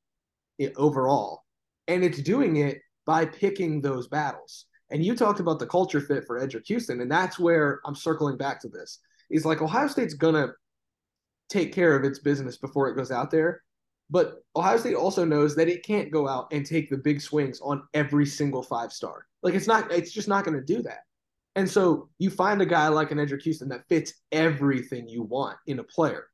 overall, 0.76 1.44
and 1.88 2.04
it's 2.04 2.22
doing 2.22 2.58
it 2.58 2.80
by 3.06 3.26
picking 3.26 3.82
those 3.82 4.08
battles. 4.08 4.66
And 4.90 5.04
you 5.04 5.16
talked 5.16 5.40
about 5.40 5.60
the 5.60 5.68
culture 5.68 6.02
fit 6.02 6.26
for 6.26 6.40
Eddrick 6.40 6.66
Houston, 6.68 7.02
and 7.02 7.12
that's 7.12 7.38
where 7.38 7.82
I'm 7.86 7.96
circling 7.96 8.38
back 8.38 8.60
to 8.62 8.70
this. 8.70 9.00
Is 9.30 9.46
like 9.46 9.62
Ohio 9.62 9.88
State's 9.88 10.14
gonna 10.14 10.54
take 11.50 11.74
care 11.74 11.96
of 11.96 12.04
its 12.04 12.20
business 12.20 12.58
before 12.58 12.90
it 12.90 12.96
goes 12.96 13.12
out 13.12 13.32
there. 13.32 13.62
But 14.10 14.36
Ohio 14.56 14.78
State 14.78 14.96
also 14.96 15.26
knows 15.26 15.56
that 15.56 15.68
it 15.68 15.86
can't 15.86 16.12
go 16.12 16.28
out 16.28 16.48
and 16.52 16.66
take 16.66 16.90
the 16.90 16.98
big 16.98 17.22
swings 17.22 17.60
on 17.62 17.84
every 17.94 18.26
single 18.26 18.64
five 18.64 18.94
star. 18.94 19.26
Like 19.44 19.54
it's 19.54 19.68
not, 19.68 19.92
it's 19.92 20.14
just 20.14 20.30
not 20.30 20.46
going 20.46 20.58
to 20.58 20.64
do 20.64 20.82
that. 20.84 21.02
And 21.58 21.68
so 21.68 22.08
you 22.20 22.30
find 22.30 22.62
a 22.62 22.68
guy 22.68 22.88
like 22.88 23.10
an 23.10 23.18
Houston 23.18 23.70
that 23.70 23.90
fits 23.90 24.14
everything 24.32 25.10
you 25.10 25.24
want 25.24 25.58
in 25.66 25.80
a 25.80 25.84
player. 25.84 26.28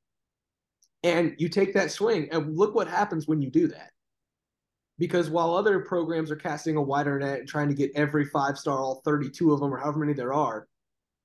And 1.01 1.34
you 1.38 1.48
take 1.48 1.74
that 1.74 1.92
swing, 1.92 2.27
and 2.34 2.58
look 2.58 2.75
what 2.75 2.89
happens 2.89 3.25
when 3.25 3.42
you 3.42 3.50
do 3.50 3.68
that. 3.68 3.92
Because 5.00 5.30
while 5.30 5.56
other 5.56 5.80
programs 5.80 6.30
are 6.30 6.36
casting 6.36 6.75
a 6.75 6.82
wider 6.82 7.18
net 7.18 7.39
and 7.39 7.48
trying 7.48 7.70
to 7.70 7.74
get 7.74 7.92
every 7.96 8.25
five 8.25 8.58
star, 8.58 8.77
all 8.77 9.01
32 9.06 9.53
of 9.53 9.62
them, 9.62 9.74
or 9.74 9.77
however 9.77 10.00
many 10.00 10.12
there 10.12 10.34
are, 10.34 10.68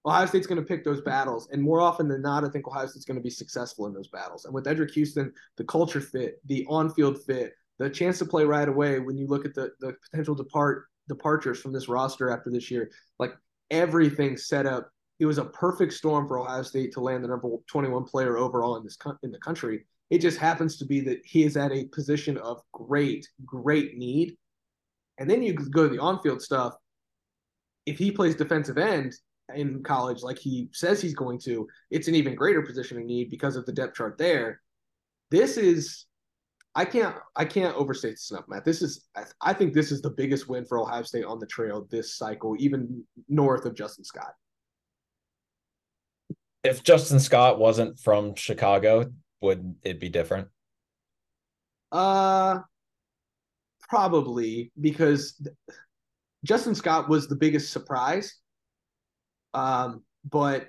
Ohio 0.07 0.26
State's 0.26 0.47
going 0.47 0.61
to 0.61 0.67
pick 0.67 0.85
those 0.85 1.00
battles. 1.00 1.49
And 1.50 1.61
more 1.61 1.81
often 1.81 2.07
than 2.07 2.23
not, 2.23 2.45
I 2.45 2.50
think 2.50 2.69
Ohio 2.69 2.87
State's 2.87 3.05
going 3.05 3.19
to 3.19 3.23
be 3.23 3.31
successful 3.31 3.87
in 3.87 3.93
those 3.93 4.09
battles. 4.09 4.45
And 4.45 4.55
with 4.55 4.67
Eddrick 4.67 4.93
Houston, 4.93 5.33
the 5.57 5.64
culture 5.64 6.00
fit, 6.00 6.40
the 6.47 6.64
on 6.69 6.90
field 6.90 7.21
fit, 7.25 7.55
the 7.81 7.90
chance 7.90 8.21
to 8.21 8.26
play 8.26 8.45
right 8.45 8.69
away 8.69 9.00
when 9.00 9.19
you 9.19 9.26
look 9.26 9.45
at 9.45 9.55
the, 9.55 9.73
the 9.81 9.97
potential 10.09 10.37
depart 10.37 10.85
departures 11.09 11.59
from 11.61 11.73
this 11.73 11.88
roster 11.88 12.31
after 12.31 12.49
this 12.49 12.71
year, 12.71 12.93
like 13.19 13.33
everything 13.70 14.37
set 14.37 14.66
up. 14.66 14.90
It 15.18 15.26
was 15.26 15.38
a 15.38 15.44
perfect 15.46 15.92
storm 15.92 16.28
for 16.28 16.38
Ohio 16.38 16.62
State 16.62 16.92
to 16.92 17.00
land 17.00 17.25
the 17.25 17.28
number 17.28 17.48
21 17.66 18.04
player 18.04 18.37
overall 18.37 18.76
in 18.76 18.84
this 18.84 18.96
in 19.22 19.32
the 19.32 19.38
country. 19.38 19.84
It 20.10 20.18
just 20.18 20.38
happens 20.38 20.78
to 20.78 20.87
be 20.87 21.00
that 21.02 21.20
he 21.25 21.44
is 21.44 21.56
at 21.56 21.72
a 21.72 21.84
position 21.87 22.38
of 22.38 22.62
great, 22.72 23.28
great 23.44 23.96
need. 23.96 24.37
And 25.18 25.28
then 25.28 25.42
you 25.42 25.54
go 25.54 25.88
to 25.88 25.94
the 25.94 26.00
on-field 26.00 26.40
stuff. 26.40 26.75
If 27.84 27.98
he 27.98 28.10
plays 28.10 28.37
defensive 28.37 28.78
end 28.78 29.14
in 29.54 29.82
college, 29.82 30.22
like 30.22 30.38
he 30.38 30.68
says 30.72 31.00
he's 31.00 31.14
going 31.14 31.40
to, 31.40 31.66
it's 31.90 32.08
an 32.08 32.14
even 32.14 32.34
greater 32.34 32.62
position 32.62 32.98
of 32.98 33.04
need 33.04 33.30
because 33.30 33.56
of 33.56 33.66
the 33.66 33.72
depth 33.72 33.96
chart 33.96 34.16
there. 34.18 34.60
This 35.30 35.56
is 35.56 36.06
I 36.78 36.85
can't 36.85 37.16
I 37.35 37.44
can't 37.44 37.75
overstate 37.76 38.12
this 38.12 38.30
enough, 38.30 38.44
Matt. 38.47 38.64
This 38.64 38.82
is 38.82 39.08
I 39.40 39.52
think 39.52 39.75
this 39.75 39.90
is 39.90 40.00
the 40.00 40.11
biggest 40.11 40.49
win 40.49 40.64
for 40.64 40.78
Ohio 40.78 41.02
State 41.02 41.25
on 41.25 41.40
the 41.40 41.47
trail 41.47 41.88
this 41.90 42.14
cycle, 42.14 42.54
even 42.61 43.02
north 43.28 43.64
of 43.64 43.75
Justin 43.75 44.04
Scott. 44.04 44.32
If 46.62 46.85
Justin 46.85 47.18
Scott 47.18 47.58
wasn't 47.58 47.99
from 47.99 48.37
Chicago, 48.37 49.11
would 49.40 49.75
it 49.82 49.99
be 49.99 50.08
different? 50.08 50.47
Uh 51.90 52.61
probably 53.88 54.70
because 54.80 55.44
Justin 56.44 56.76
Scott 56.76 57.08
was 57.08 57.26
the 57.26 57.35
biggest 57.35 57.73
surprise. 57.73 58.37
Um, 59.52 60.04
but 60.30 60.68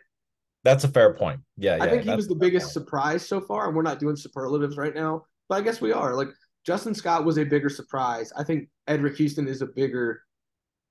that's 0.63 0.85
a 0.85 0.87
fair 0.87 1.13
point. 1.13 1.41
Yeah, 1.55 1.73
I 1.73 1.85
yeah, 1.85 1.91
think 1.91 2.03
he 2.05 2.15
was 2.15 2.27
the 2.27 2.33
biggest 2.33 2.73
surprise 2.73 3.27
so 3.27 3.39
far, 3.39 3.67
and 3.67 3.75
we're 3.75 3.83
not 3.83 3.99
doing 3.99 4.15
superlatives 4.15 4.75
right 4.75 4.95
now 4.95 5.25
but 5.49 5.55
I 5.55 5.61
guess 5.61 5.81
we 5.81 5.91
are. 5.91 6.15
Like 6.15 6.29
Justin 6.65 6.93
Scott 6.93 7.25
was 7.25 7.37
a 7.37 7.43
bigger 7.43 7.69
surprise. 7.69 8.31
I 8.37 8.43
think 8.43 8.69
Eddrick 8.87 9.15
Houston 9.17 9.47
is 9.47 9.61
a 9.61 9.65
bigger 9.65 10.21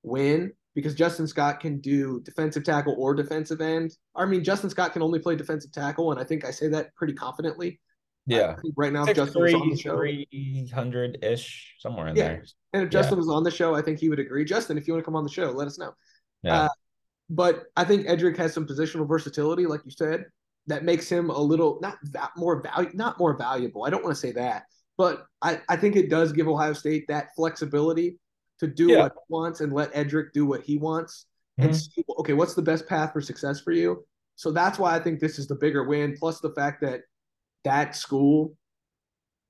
win 0.03 0.51
because 0.75 0.93
Justin 0.93 1.27
Scott 1.27 1.59
can 1.59 1.79
do 1.79 2.21
defensive 2.21 2.63
tackle 2.63 2.95
or 2.99 3.15
defensive 3.15 3.61
end. 3.61 3.95
I 4.15 4.25
mean, 4.25 4.43
Justin 4.43 4.69
Scott 4.69 4.93
can 4.93 5.01
only 5.01 5.19
play 5.19 5.35
defensive 5.35 5.71
tackle, 5.71 6.11
and 6.11 6.19
I 6.19 6.23
think 6.23 6.45
I 6.45 6.51
say 6.51 6.67
that 6.69 6.93
pretty 6.95 7.13
confidently. 7.13 7.79
Yeah. 8.25 8.57
right 8.77 8.93
now, 8.93 9.05
Six, 9.05 9.15
Justin 9.17 9.41
three, 9.41 9.75
Three 9.75 10.69
hundred 10.73 11.17
ish, 11.23 11.75
somewhere 11.79 12.07
in 12.09 12.15
yeah. 12.15 12.23
there. 12.27 12.43
And 12.73 12.83
if 12.83 12.87
Yeah. 12.93 12.99
Justin 12.99 13.17
was 13.17 13.29
on 13.29 13.43
the 13.43 13.49
show, 13.49 13.73
I 13.73 13.81
think 13.81 13.99
he 13.99 14.09
would 14.09 14.19
agree. 14.19 14.45
Justin, 14.45 14.77
if 14.77 14.87
you 14.87 14.93
want 14.93 15.03
to 15.03 15.05
come 15.05 15.15
on 15.15 15.23
the 15.23 15.31
show, 15.31 15.49
let 15.49 15.65
us 15.65 15.79
know. 15.79 15.93
Yeah. 16.43 16.63
Uh, 16.63 16.69
But 17.31 17.63
I 17.75 17.83
think 17.85 18.05
Eddrick 18.07 18.37
has 18.37 18.53
some 18.53 18.67
positional 18.67 19.07
versatility, 19.07 19.65
like 19.65 19.81
you 19.85 19.91
said, 19.91 20.25
that 20.69 20.83
makes 20.85 21.09
him 21.09 21.29
a 21.29 21.39
little 21.39 21.79
not 21.81 21.97
va- 22.03 22.31
more 22.37 22.61
value, 22.61 22.91
not 22.93 23.19
more 23.19 23.35
valuable. 23.35 23.83
I 23.83 23.89
don't 23.89 24.03
want 24.03 24.15
to 24.15 24.19
say 24.19 24.31
that, 24.33 24.63
but 24.97 25.25
I, 25.41 25.59
I 25.67 25.75
think 25.75 25.95
it 25.95 26.09
does 26.09 26.31
give 26.31 26.47
Ohio 26.47 26.73
State 26.73 27.05
that 27.09 27.29
flexibility 27.35 28.17
to 28.59 28.67
do 28.67 28.91
Yeah. 28.91 28.99
what 29.03 29.13
he 29.13 29.33
wants 29.33 29.61
and 29.61 29.73
let 29.73 29.93
Eddrick 29.93 30.31
do 30.33 30.45
what 30.45 30.61
he 30.61 30.77
wants 30.77 31.25
and 31.57 31.71
Mhm. 31.71 31.93
see, 31.93 32.05
okay, 32.19 32.33
what's 32.33 32.53
the 32.53 32.61
best 32.61 32.87
path 32.87 33.11
for 33.13 33.19
success 33.21 33.59
for 33.59 33.71
you? 33.71 34.05
So 34.35 34.51
that's 34.51 34.79
why 34.79 34.95
I 34.95 34.99
think 34.99 35.19
this 35.19 35.39
is 35.39 35.47
the 35.47 35.55
bigger 35.55 35.83
win. 35.83 36.15
Plus 36.17 36.39
the 36.39 36.53
fact 36.53 36.81
that 36.81 37.01
that 37.65 37.95
school 37.95 38.55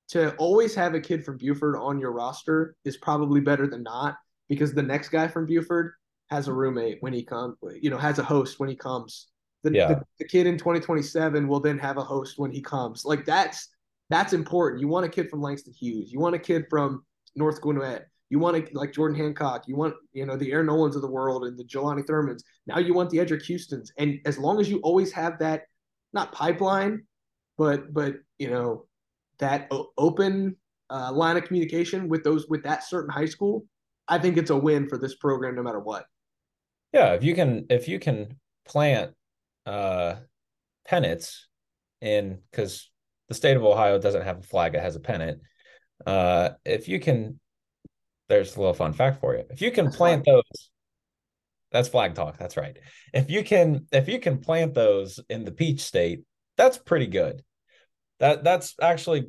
to 0.10 0.36
always 0.38 0.74
have 0.74 0.96
a 0.96 1.00
kid 1.00 1.24
from 1.24 1.38
Buford 1.38 1.76
on 1.76 2.00
your 2.00 2.12
roster 2.12 2.76
is 2.84 2.98
probably 2.98 3.42
better 3.42 3.68
than 3.68 3.84
not 3.84 4.18
because 4.48 4.74
the 4.74 4.82
next 4.82 5.10
guy 5.10 5.28
from 5.28 5.46
Buford 5.46 5.94
has 6.32 6.48
a 6.48 6.54
roommate 6.54 6.98
when 7.02 7.14
he 7.14 7.24
comes, 7.24 7.58
you 7.80 7.90
know, 7.92 7.98
has 7.98 8.18
a 8.18 8.24
host 8.24 8.60
when 8.60 8.70
he 8.70 8.76
comes. 8.76 9.28
The, 9.64 9.72
Yeah. 9.74 9.88
the, 9.90 10.02
the 10.20 10.26
kid 10.26 10.48
in 10.48 10.58
2027 10.58 11.48
will 11.48 11.60
then 11.60 11.78
have 11.80 11.98
a 11.98 12.04
host 12.04 12.40
when 12.40 12.52
he 12.52 12.62
comes. 12.62 13.06
Like 13.06 13.26
that's 13.26 13.70
that's 14.10 14.34
important. 14.34 14.82
You 14.82 14.88
want 14.88 15.06
a 15.06 15.10
kid 15.10 15.30
from 15.30 15.42
Langston 15.42 15.74
Hughes. 15.74 16.12
You 16.12 16.20
want 16.20 16.34
a 16.36 16.40
kid 16.40 16.66
from 16.70 17.04
North 17.36 17.62
Gwinnett. 17.62 18.08
You 18.32 18.40
want 18.40 18.66
to 18.68 18.78
like 18.78 18.94
Jordan 18.94 19.18
Hancock. 19.18 19.68
You 19.68 19.76
want 19.76 19.96
you 20.14 20.26
know 20.26 20.38
the 20.38 20.52
Air 20.52 20.64
Nolands 20.64 20.96
of 20.96 21.02
the 21.02 21.10
world 21.10 21.46
and 21.46 21.58
the 21.58 21.64
Jelani 21.64 22.04
Thurmans. 22.06 22.42
Now 22.68 22.80
you 22.80 22.94
want 22.94 23.10
the 23.10 23.18
Eddrick 23.18 23.46
Houstons. 23.46 23.92
And 23.98 24.20
as 24.26 24.38
long 24.38 24.60
as 24.60 24.70
you 24.70 24.80
always 24.80 25.12
have 25.12 25.40
that, 25.40 25.64
not 26.14 26.32
pipeline, 26.32 27.04
but 27.58 27.94
but 27.94 28.16
you 28.38 28.50
know 28.50 28.86
that 29.40 29.68
o- 29.72 29.92
open 29.98 30.56
uh, 30.90 31.12
line 31.12 31.38
of 31.38 31.44
communication 31.44 32.08
with 32.08 32.24
those 32.24 32.48
with 32.48 32.64
that 32.64 32.84
certain 32.84 33.10
high 33.12 33.26
school, 33.26 33.66
I 34.08 34.18
think 34.20 34.38
it's 34.38 34.50
a 34.52 34.58
win 34.58 34.88
for 34.90 34.98
this 34.98 35.16
program 35.16 35.56
no 35.56 35.64
matter 35.64 35.80
what. 35.80 36.06
Yeah, 36.94 37.14
if 37.14 37.24
you 37.24 37.36
can 37.36 37.66
if 37.70 37.88
you 37.88 38.00
can 38.00 38.38
plant 38.66 39.14
uh 39.70 40.16
pennants 40.88 41.48
in 42.02 42.40
because 42.52 42.90
the 43.28 43.36
state 43.36 43.56
of 43.58 43.64
Ohio 43.64 44.00
doesn't 44.00 44.24
have 44.24 44.40
a 44.40 44.44
flag, 44.44 44.74
it 44.76 44.82
has 44.82 44.96
a 44.96 45.00
pennant. 45.00 45.42
Uh 46.06 46.50
if 46.66 46.88
you 46.88 47.00
can 47.00 47.40
there's 48.30 48.56
a 48.56 48.60
little 48.60 48.74
fun 48.74 48.94
fact 48.94 49.20
for 49.22 49.36
you. 49.36 49.44
If 49.50 49.62
you 49.62 49.72
can 49.72 49.92
plant 49.92 50.26
those 50.26 50.44
that's 51.72 51.90
flag 51.90 52.16
talk, 52.16 52.38
that's 52.38 52.58
right. 52.58 52.78
If 53.14 53.30
you 53.30 53.44
can 53.44 53.86
if 53.92 54.08
you 54.08 54.20
can 54.20 54.40
plant 54.40 54.74
those 54.74 55.20
in 55.30 55.46
the 55.46 55.52
peach 55.52 55.82
state, 55.82 56.24
that's 56.58 56.78
pretty 56.78 57.08
good. 57.08 57.44
That 58.20 58.44
that's 58.44 58.76
actually 58.82 59.28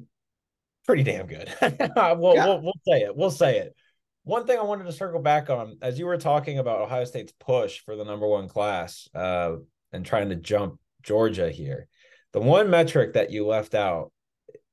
pretty 0.86 1.02
damn 1.02 1.26
good. 1.26 1.52
we'll, 1.62 2.34
Yeah. 2.34 2.46
we'll 2.46 2.62
we'll 2.62 2.80
say 2.88 3.00
it. 3.02 3.14
We'll 3.14 3.30
say 3.30 3.58
it. 3.58 3.74
One 4.24 4.46
thing 4.46 4.58
I 4.58 4.62
wanted 4.62 4.84
to 4.84 4.92
circle 4.92 5.20
back 5.20 5.50
on, 5.50 5.78
as 5.82 5.98
you 5.98 6.06
were 6.06 6.18
talking 6.18 6.58
about 6.58 6.80
Ohio 6.80 7.04
State's 7.04 7.32
push 7.40 7.80
for 7.80 7.96
the 7.96 8.04
number 8.04 8.26
one 8.26 8.48
class, 8.48 9.08
uh, 9.14 9.56
and 9.92 10.04
trying 10.04 10.28
to 10.30 10.36
jump 10.36 10.78
Georgia 11.02 11.50
here, 11.50 11.88
the 12.32 12.40
one 12.40 12.70
metric 12.70 13.14
that 13.14 13.30
you 13.30 13.46
left 13.46 13.74
out 13.74 14.12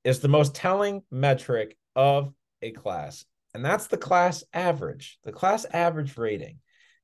is 0.03 0.19
the 0.19 0.27
most 0.27 0.55
telling 0.55 1.03
metric 1.11 1.77
of 1.95 2.33
a 2.61 2.71
class, 2.71 3.25
and 3.53 3.63
that's 3.63 3.87
the 3.87 3.97
class 3.97 4.43
average, 4.53 5.19
the 5.23 5.31
class 5.31 5.65
average 5.65 6.17
rating. 6.17 6.59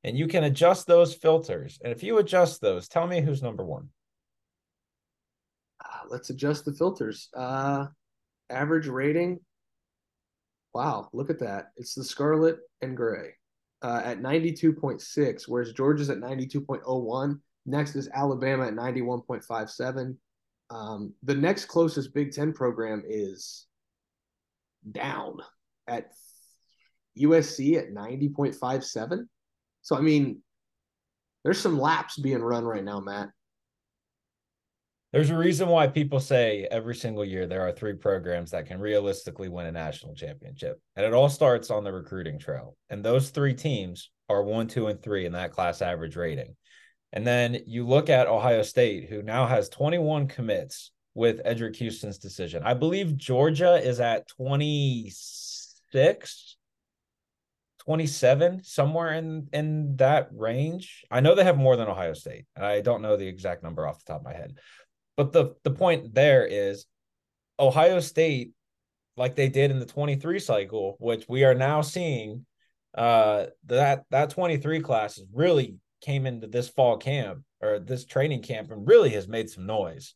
And 0.05 0.17
you 0.17 0.27
can 0.27 0.43
adjust 0.43 0.85
those 0.85 1.13
filters. 1.13 1.79
And 1.81 1.93
if 1.93 2.03
you 2.03 2.17
adjust 2.17 2.59
those, 2.59 2.89
tell 2.89 3.07
me 3.07 3.21
who's 3.21 3.41
number 3.41 3.63
one. 3.63 3.87
Uh, 5.83 6.07
let's 6.09 6.29
adjust 6.29 6.65
the 6.65 6.73
filters. 6.73 7.29
Uh, 7.33 7.87
average 8.49 8.87
rating. 8.87 9.39
Wow, 10.73 11.09
look 11.13 11.29
at 11.29 11.39
that. 11.39 11.71
It's 11.77 11.93
the 11.93 12.03
Scarlet 12.03 12.57
and 12.81 12.97
Gray 12.97 13.35
uh, 13.81 14.01
at 14.03 14.21
92.6, 14.21 15.43
whereas 15.47 15.73
Georgia's 15.73 16.09
at 16.09 16.19
92.01. 16.19 17.39
Next 17.65 17.95
is 17.95 18.09
Alabama 18.13 18.67
at 18.67 18.73
91.57. 18.73 20.15
Um, 20.69 21.13
the 21.23 21.35
next 21.35 21.65
closest 21.65 22.13
Big 22.13 22.31
Ten 22.31 22.53
program 22.53 23.03
is 23.07 23.67
down 24.91 25.37
at 25.87 26.11
USC 27.19 27.77
at 27.77 27.93
90.57. 27.93 29.27
So, 29.81 29.95
I 29.95 30.01
mean, 30.01 30.41
there's 31.43 31.59
some 31.59 31.79
laps 31.79 32.17
being 32.17 32.41
run 32.41 32.65
right 32.65 32.83
now, 32.83 32.99
Matt. 32.99 33.29
There's 35.11 35.29
a 35.29 35.37
reason 35.37 35.69
why 35.69 35.85
people 35.87 36.19
say 36.19 36.67
every 36.71 36.95
single 36.95 37.23
year 37.23 37.45
there 37.45 37.61
are 37.61 37.71
three 37.71 37.93
programs 37.93 38.49
that 38.49 38.65
can 38.65 38.79
realistically 38.79 39.47
win 39.47 39.67
a 39.67 39.71
national 39.71 40.15
championship. 40.15 40.81
And 40.95 41.05
it 41.05 41.13
all 41.13 41.29
starts 41.29 41.69
on 41.69 41.83
the 41.83 41.93
recruiting 41.93 42.39
trail. 42.39 42.75
And 42.89 43.05
those 43.05 43.29
three 43.29 43.53
teams 43.53 44.09
are 44.27 44.41
one, 44.41 44.67
two, 44.67 44.87
and 44.87 44.99
three 44.99 45.27
in 45.27 45.33
that 45.33 45.51
class 45.51 45.83
average 45.83 46.15
rating. 46.15 46.55
And 47.13 47.25
then 47.25 47.59
you 47.67 47.87
look 47.87 48.09
at 48.09 48.27
Ohio 48.27 48.63
State, 48.63 49.07
who 49.07 49.21
now 49.21 49.45
has 49.45 49.69
21 49.69 50.27
commits 50.27 50.91
with 51.13 51.45
Eddrick 51.45 51.75
Houston's 51.75 52.17
decision. 52.17 52.63
I 52.65 52.73
believe 52.73 53.15
Georgia 53.15 53.75
is 53.75 53.99
at 53.99 54.27
26, 54.29 56.57
27, 57.85 58.63
somewhere 58.63 59.13
in 59.13 59.47
in 59.53 59.95
that 59.97 60.29
range. 60.33 61.05
I 61.11 61.19
know 61.19 61.35
they 61.35 61.43
have 61.43 61.57
more 61.57 61.75
than 61.75 61.87
Ohio 61.87 62.13
State. 62.13 62.47
I 62.57 62.81
don't 62.81 63.03
know 63.03 63.15
the 63.15 63.27
exact 63.27 63.61
number 63.61 63.87
off 63.87 64.03
the 64.03 64.11
top 64.11 64.21
of 64.21 64.25
my 64.25 64.33
head. 64.33 64.57
But 65.15 65.33
the 65.33 65.53
the 65.63 65.69
point 65.69 66.15
there 66.15 66.47
is 66.47 66.87
Ohio 67.59 67.99
State, 67.99 68.53
like 69.17 69.35
they 69.35 69.49
did 69.49 69.69
in 69.69 69.77
the 69.77 69.85
23 69.85 70.39
cycle, 70.39 70.97
which 70.99 71.25
we 71.29 71.43
are 71.43 71.53
now 71.53 71.81
seeing, 71.81 72.47
uh, 72.95 73.45
that 73.65 74.05
that 74.09 74.31
23 74.31 74.79
class 74.79 75.19
is 75.19 75.27
really 75.31 75.75
came 76.03 76.25
into 76.25 76.47
this 76.47 76.69
fall 76.69 76.97
camp 76.97 77.43
or 77.61 77.79
this 77.79 78.05
training 78.05 78.41
camp 78.41 78.71
and 78.71 78.87
really 78.87 79.09
has 79.09 79.27
made 79.27 79.49
some 79.49 79.65
noise. 79.65 80.13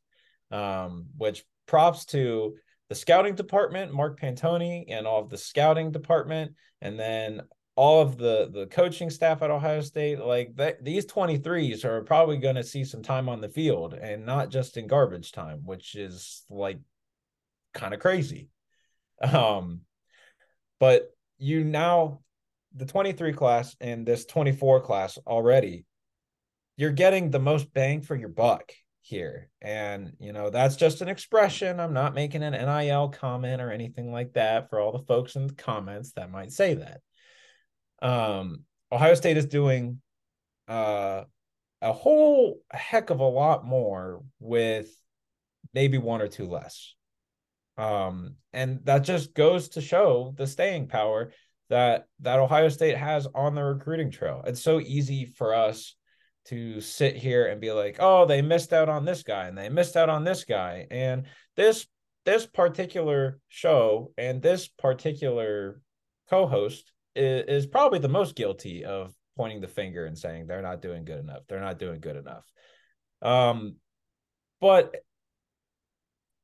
Um, 0.51 1.07
which 1.17 1.43
props 1.65 2.05
to 2.05 2.55
the 2.89 2.95
scouting 2.95 3.35
department, 3.35 3.93
Mark 3.93 4.19
Pantoni, 4.19 4.85
and 4.87 5.05
all 5.05 5.21
of 5.21 5.29
the 5.29 5.37
scouting 5.37 5.91
department, 5.91 6.53
and 6.81 6.97
then 6.97 7.41
all 7.75 8.01
of 8.01 8.17
the 8.17 8.49
the 8.51 8.65
coaching 8.67 9.09
staff 9.09 9.41
at 9.41 9.51
Ohio 9.51 9.81
State, 9.81 10.19
like 10.19 10.55
that, 10.55 10.83
these 10.83 11.05
23s 11.05 11.83
are 11.85 12.01
probably 12.03 12.37
going 12.37 12.55
to 12.55 12.63
see 12.63 12.83
some 12.83 13.03
time 13.03 13.29
on 13.29 13.41
the 13.41 13.49
field 13.49 13.93
and 13.93 14.25
not 14.25 14.49
just 14.49 14.77
in 14.77 14.87
garbage 14.87 15.31
time, 15.31 15.61
which 15.65 15.95
is 15.95 16.43
like 16.49 16.79
kind 17.73 17.93
of 17.93 17.99
crazy. 17.99 18.49
Um, 19.19 19.81
but 20.79 21.09
you 21.39 21.63
now 21.63 22.19
the 22.77 22.85
23 22.85 23.33
class 23.33 23.75
and 23.81 24.05
this 24.05 24.25
24 24.25 24.81
class 24.81 25.17
already, 25.27 25.85
you're 26.77 26.91
getting 26.91 27.29
the 27.29 27.39
most 27.39 27.73
bang 27.73 28.01
for 28.01 28.15
your 28.15 28.29
buck 28.29 28.71
here. 29.01 29.49
And, 29.61 30.13
you 30.19 30.33
know, 30.33 30.49
that's 30.49 30.75
just 30.75 31.01
an 31.01 31.07
expression. 31.07 31.79
I'm 31.79 31.93
not 31.93 32.13
making 32.13 32.43
an 32.43 32.53
NIL 32.53 33.09
comment 33.09 33.61
or 33.61 33.71
anything 33.71 34.11
like 34.11 34.33
that 34.33 34.69
for 34.69 34.79
all 34.79 34.91
the 34.91 35.05
folks 35.05 35.35
in 35.35 35.47
the 35.47 35.53
comments 35.53 36.13
that 36.13 36.31
might 36.31 36.51
say 36.51 36.75
that 36.75 37.01
um 38.01 38.63
ohio 38.91 39.13
state 39.13 39.37
is 39.37 39.45
doing 39.45 40.01
uh 40.67 41.23
a 41.81 41.93
whole 41.93 42.61
heck 42.71 43.09
of 43.09 43.19
a 43.19 43.23
lot 43.23 43.65
more 43.65 44.21
with 44.39 44.89
maybe 45.73 45.97
one 45.97 46.21
or 46.21 46.27
two 46.27 46.47
less 46.47 46.93
um 47.77 48.35
and 48.53 48.79
that 48.85 48.99
just 48.99 49.33
goes 49.33 49.69
to 49.69 49.81
show 49.81 50.33
the 50.37 50.47
staying 50.47 50.87
power 50.87 51.31
that 51.69 52.05
that 52.19 52.39
ohio 52.39 52.69
state 52.69 52.97
has 52.97 53.27
on 53.35 53.55
the 53.55 53.63
recruiting 53.63 54.11
trail 54.11 54.43
it's 54.45 54.61
so 54.61 54.79
easy 54.79 55.25
for 55.25 55.53
us 55.53 55.95
to 56.45 56.79
sit 56.79 57.15
here 57.15 57.47
and 57.47 57.59
be 57.59 57.71
like 57.71 57.97
oh 57.99 58.25
they 58.25 58.41
missed 58.41 58.71
out 58.71 58.89
on 58.89 59.03
this 59.05 59.23
guy 59.23 59.47
and 59.47 59.57
they 59.57 59.69
missed 59.69 59.97
out 59.97 60.09
on 60.09 60.23
this 60.23 60.43
guy 60.45 60.87
and 60.91 61.25
this 61.55 61.87
this 62.27 62.45
particular 62.45 63.39
show 63.47 64.11
and 64.17 64.41
this 64.41 64.67
particular 64.67 65.81
co-host 66.29 66.91
is, 67.15 67.45
is 67.47 67.65
probably 67.65 67.99
the 67.99 68.09
most 68.09 68.35
guilty 68.35 68.83
of 68.83 69.13
pointing 69.37 69.61
the 69.61 69.67
finger 69.67 70.05
and 70.05 70.17
saying 70.17 70.45
they're 70.45 70.61
not 70.61 70.81
doing 70.81 71.05
good 71.05 71.19
enough. 71.19 71.43
They're 71.47 71.61
not 71.61 71.79
doing 71.79 72.01
good 72.01 72.17
enough. 72.17 72.43
Um, 73.21 73.75
but 74.59 74.93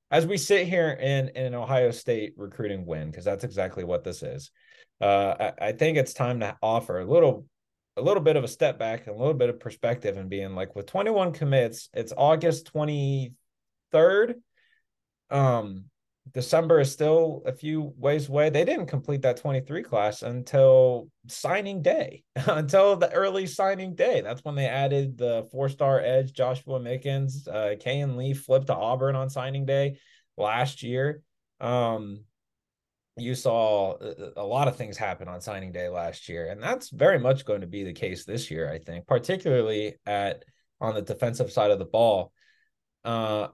as 0.09 0.25
we 0.25 0.37
sit 0.37 0.67
here 0.67 0.91
in 0.91 1.29
in 1.29 1.47
an 1.47 1.55
Ohio 1.55 1.91
State 1.91 2.33
recruiting 2.37 2.85
win, 2.85 3.11
because 3.11 3.25
that's 3.25 3.43
exactly 3.43 3.83
what 3.83 4.03
this 4.03 4.23
is, 4.23 4.51
uh, 5.01 5.51
I, 5.59 5.67
I 5.67 5.71
think 5.73 5.97
it's 5.97 6.13
time 6.13 6.39
to 6.41 6.57
offer 6.61 6.99
a 6.99 7.05
little 7.05 7.45
a 7.95 8.01
little 8.01 8.23
bit 8.23 8.35
of 8.35 8.43
a 8.43 8.47
step 8.47 8.79
back, 8.79 9.07
a 9.07 9.11
little 9.11 9.33
bit 9.33 9.49
of 9.49 9.59
perspective, 9.59 10.17
and 10.17 10.29
being 10.29 10.55
like, 10.55 10.75
with 10.75 10.87
21 10.87 11.31
commits, 11.31 11.89
it's 11.93 12.13
August 12.15 12.73
23rd. 12.73 14.35
Um, 15.29 15.85
December 16.31 16.79
is 16.79 16.91
still 16.91 17.43
a 17.45 17.51
few 17.51 17.93
ways 17.97 18.29
away. 18.29 18.49
They 18.49 18.65
didn't 18.65 18.87
complete 18.87 19.21
that 19.23 19.37
23 19.37 19.83
class 19.83 20.21
until 20.21 21.09
signing 21.27 21.81
day, 21.81 22.23
until 22.35 22.95
the 22.95 23.11
early 23.11 23.45
signing 23.45 23.93
day. 23.93 24.21
That's 24.21 24.43
when 24.43 24.55
they 24.55 24.67
added 24.67 25.17
the 25.17 25.47
four 25.51 25.69
star 25.69 25.99
edge, 25.99 26.33
Joshua 26.33 26.79
Mickens. 26.79 27.47
Uh, 27.47 27.75
Kayin 27.75 28.15
Lee 28.15 28.33
flipped 28.33 28.67
to 28.67 28.75
Auburn 28.75 29.15
on 29.15 29.29
signing 29.29 29.65
day 29.65 29.99
last 30.37 30.81
year. 30.81 31.21
Um, 31.59 32.23
you 33.15 33.35
saw 33.35 33.95
a 34.35 34.43
lot 34.43 34.67
of 34.67 34.75
things 34.75 34.97
happen 34.97 35.27
on 35.27 35.39
signing 35.41 35.71
day 35.71 35.87
last 35.87 36.27
year, 36.27 36.49
and 36.49 36.61
that's 36.61 36.89
very 36.89 37.19
much 37.19 37.45
going 37.45 37.61
to 37.61 37.67
be 37.67 37.83
the 37.83 37.93
case 37.93 38.25
this 38.25 38.49
year. 38.49 38.71
I 38.71 38.79
think, 38.79 39.05
particularly 39.07 39.95
at 40.05 40.43
on 40.81 40.95
the 40.95 41.01
defensive 41.01 41.51
side 41.51 41.71
of 41.71 41.79
the 41.79 41.85
ball. 41.85 42.31
Uh, 43.05 43.47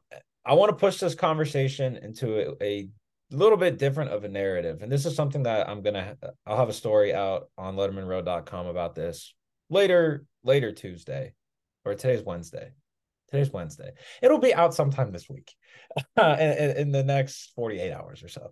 I 0.45 0.53
want 0.53 0.69
to 0.69 0.75
push 0.75 0.97
this 0.97 1.15
conversation 1.15 1.97
into 1.97 2.39
a, 2.39 2.63
a, 2.63 2.89
little 3.31 3.57
bit 3.57 3.77
different 3.77 4.11
of 4.11 4.23
a 4.23 4.29
narrative, 4.29 4.81
and 4.81 4.91
this 4.91 5.05
is 5.05 5.15
something 5.15 5.43
that 5.43 5.69
I'm 5.69 5.83
gonna. 5.83 6.15
I'll 6.47 6.57
have 6.57 6.69
a 6.69 6.73
story 6.73 7.13
out 7.13 7.49
on 7.57 7.75
LettermenRow.com 7.75 8.65
about 8.65 8.95
this 8.95 9.35
later 9.69 10.25
later 10.43 10.71
Tuesday, 10.71 11.33
or 11.85 11.93
today's 11.93 12.23
Wednesday. 12.23 12.71
Today's 13.29 13.51
Wednesday. 13.51 13.91
It'll 14.23 14.39
be 14.39 14.55
out 14.55 14.73
sometime 14.73 15.11
this 15.11 15.29
week, 15.29 15.53
uh, 16.17 16.37
in, 16.39 16.77
in 16.77 16.91
the 16.91 17.03
next 17.03 17.51
48 17.55 17.91
hours 17.91 18.23
or 18.23 18.27
so. 18.27 18.51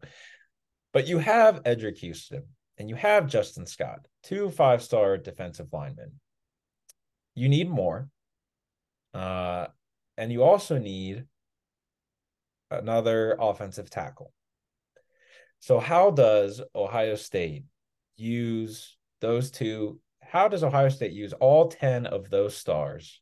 But 0.98 1.08
you 1.08 1.20
have 1.20 1.62
Eddrick 1.62 2.00
Houston 2.00 2.42
and 2.80 2.90
you 2.90 2.96
have 2.96 3.28
Justin 3.28 3.68
Scott, 3.68 4.08
two 4.24 4.50
five 4.50 4.82
star 4.82 5.16
defensive 5.16 5.68
linemen. 5.72 6.14
You 7.36 7.50
need 7.50 7.70
more. 7.70 8.10
Uh, 9.14 9.68
and 10.18 10.32
you 10.32 10.42
also 10.42 10.80
need 10.80 11.26
another 12.72 13.38
offensive 13.40 13.92
tackle. 13.92 14.34
So, 15.60 15.80
how 15.80 16.10
does 16.10 16.64
Ohio 16.74 17.14
State 17.14 17.66
use 18.16 18.98
those 19.22 19.52
two? 19.52 20.00
How 20.24 20.48
does 20.48 20.64
Ohio 20.64 20.90
State 20.90 21.12
use 21.12 21.34
all 21.34 21.68
10 21.68 22.08
of 22.08 22.32
those 22.32 22.58
stars 22.58 23.22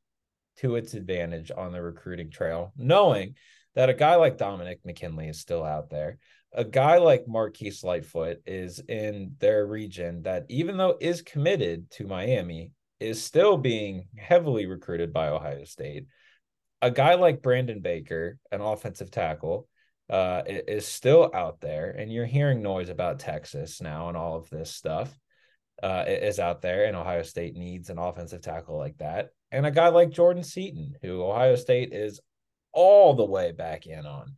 to 0.59 0.77
its 0.77 0.93
advantage 0.93 1.51
on 1.51 1.73
the 1.73 1.81
recruiting 1.81 2.31
trail, 2.31 2.71
knowing 2.77 3.35
that 3.75 3.89
a 3.89 3.93
guy 3.93 4.15
like 4.15 4.37
Dominick 4.37 4.79
McKinley 4.85 5.27
is 5.27 5.41
still 5.41 5.65
out 5.65 5.89
there, 5.89 6.19
a 6.55 6.63
guy 6.63 6.97
like 6.97 7.27
Marquise 7.27 7.83
Lightfoot 7.83 8.41
is 8.45 8.79
in 8.79 9.35
their 9.39 9.65
region 9.65 10.23
that, 10.23 10.45
even 10.49 10.77
though 10.77 10.97
is 10.99 11.21
committed 11.21 11.91
to 11.91 12.07
Miami, 12.07 12.71
is 12.99 13.23
still 13.23 13.57
being 13.57 14.07
heavily 14.17 14.65
recruited 14.65 15.11
by 15.11 15.27
Ohio 15.27 15.65
State. 15.65 16.07
A 16.81 16.89
guy 16.89 17.15
like 17.15 17.41
Brandon 17.41 17.81
Baker, 17.81 18.37
an 18.51 18.61
offensive 18.61 19.11
tackle, 19.11 19.67
uh, 20.09 20.43
is 20.47 20.87
still 20.87 21.29
out 21.33 21.59
there, 21.59 21.91
and 21.91 22.11
you're 22.11 22.25
hearing 22.25 22.61
noise 22.61 22.89
about 22.89 23.19
Texas 23.19 23.81
now 23.81 24.07
and 24.07 24.15
all 24.15 24.37
of 24.37 24.49
this 24.49 24.71
stuff 24.71 25.17
uh, 25.83 26.05
is 26.07 26.39
out 26.39 26.61
there, 26.61 26.85
and 26.85 26.95
Ohio 26.95 27.23
State 27.23 27.55
needs 27.55 27.89
an 27.89 27.97
offensive 27.97 28.41
tackle 28.41 28.77
like 28.77 28.97
that. 28.99 29.29
And 29.51 29.65
a 29.65 29.71
guy 29.71 29.89
like 29.89 30.09
Jordan 30.09 30.43
Seaton, 30.43 30.95
who 31.01 31.23
Ohio 31.23 31.55
State 31.55 31.91
is 31.91 32.21
all 32.71 33.13
the 33.13 33.25
way 33.25 33.51
back 33.51 33.87
in 33.87 34.05
on. 34.05 34.35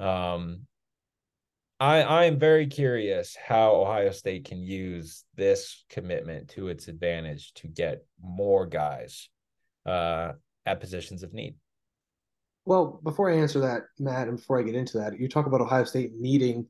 Um, 0.00 0.66
I 1.80 2.02
I 2.02 2.24
am 2.24 2.38
very 2.38 2.66
curious 2.66 3.36
how 3.36 3.74
Ohio 3.74 4.10
State 4.10 4.44
can 4.44 4.58
use 4.58 5.24
this 5.36 5.84
commitment 5.88 6.48
to 6.50 6.68
its 6.68 6.88
advantage 6.88 7.52
to 7.54 7.68
get 7.68 8.04
more 8.20 8.66
guys 8.66 9.28
uh, 9.86 10.32
at 10.66 10.80
positions 10.80 11.22
of 11.22 11.32
need. 11.32 11.54
Well, 12.64 13.00
before 13.02 13.30
I 13.30 13.36
answer 13.36 13.60
that, 13.60 13.82
Matt, 13.98 14.28
and 14.28 14.36
before 14.36 14.58
I 14.58 14.62
get 14.62 14.74
into 14.74 14.98
that, 14.98 15.18
you 15.18 15.28
talk 15.28 15.46
about 15.46 15.60
Ohio 15.60 15.84
State 15.84 16.12
needing, 16.18 16.66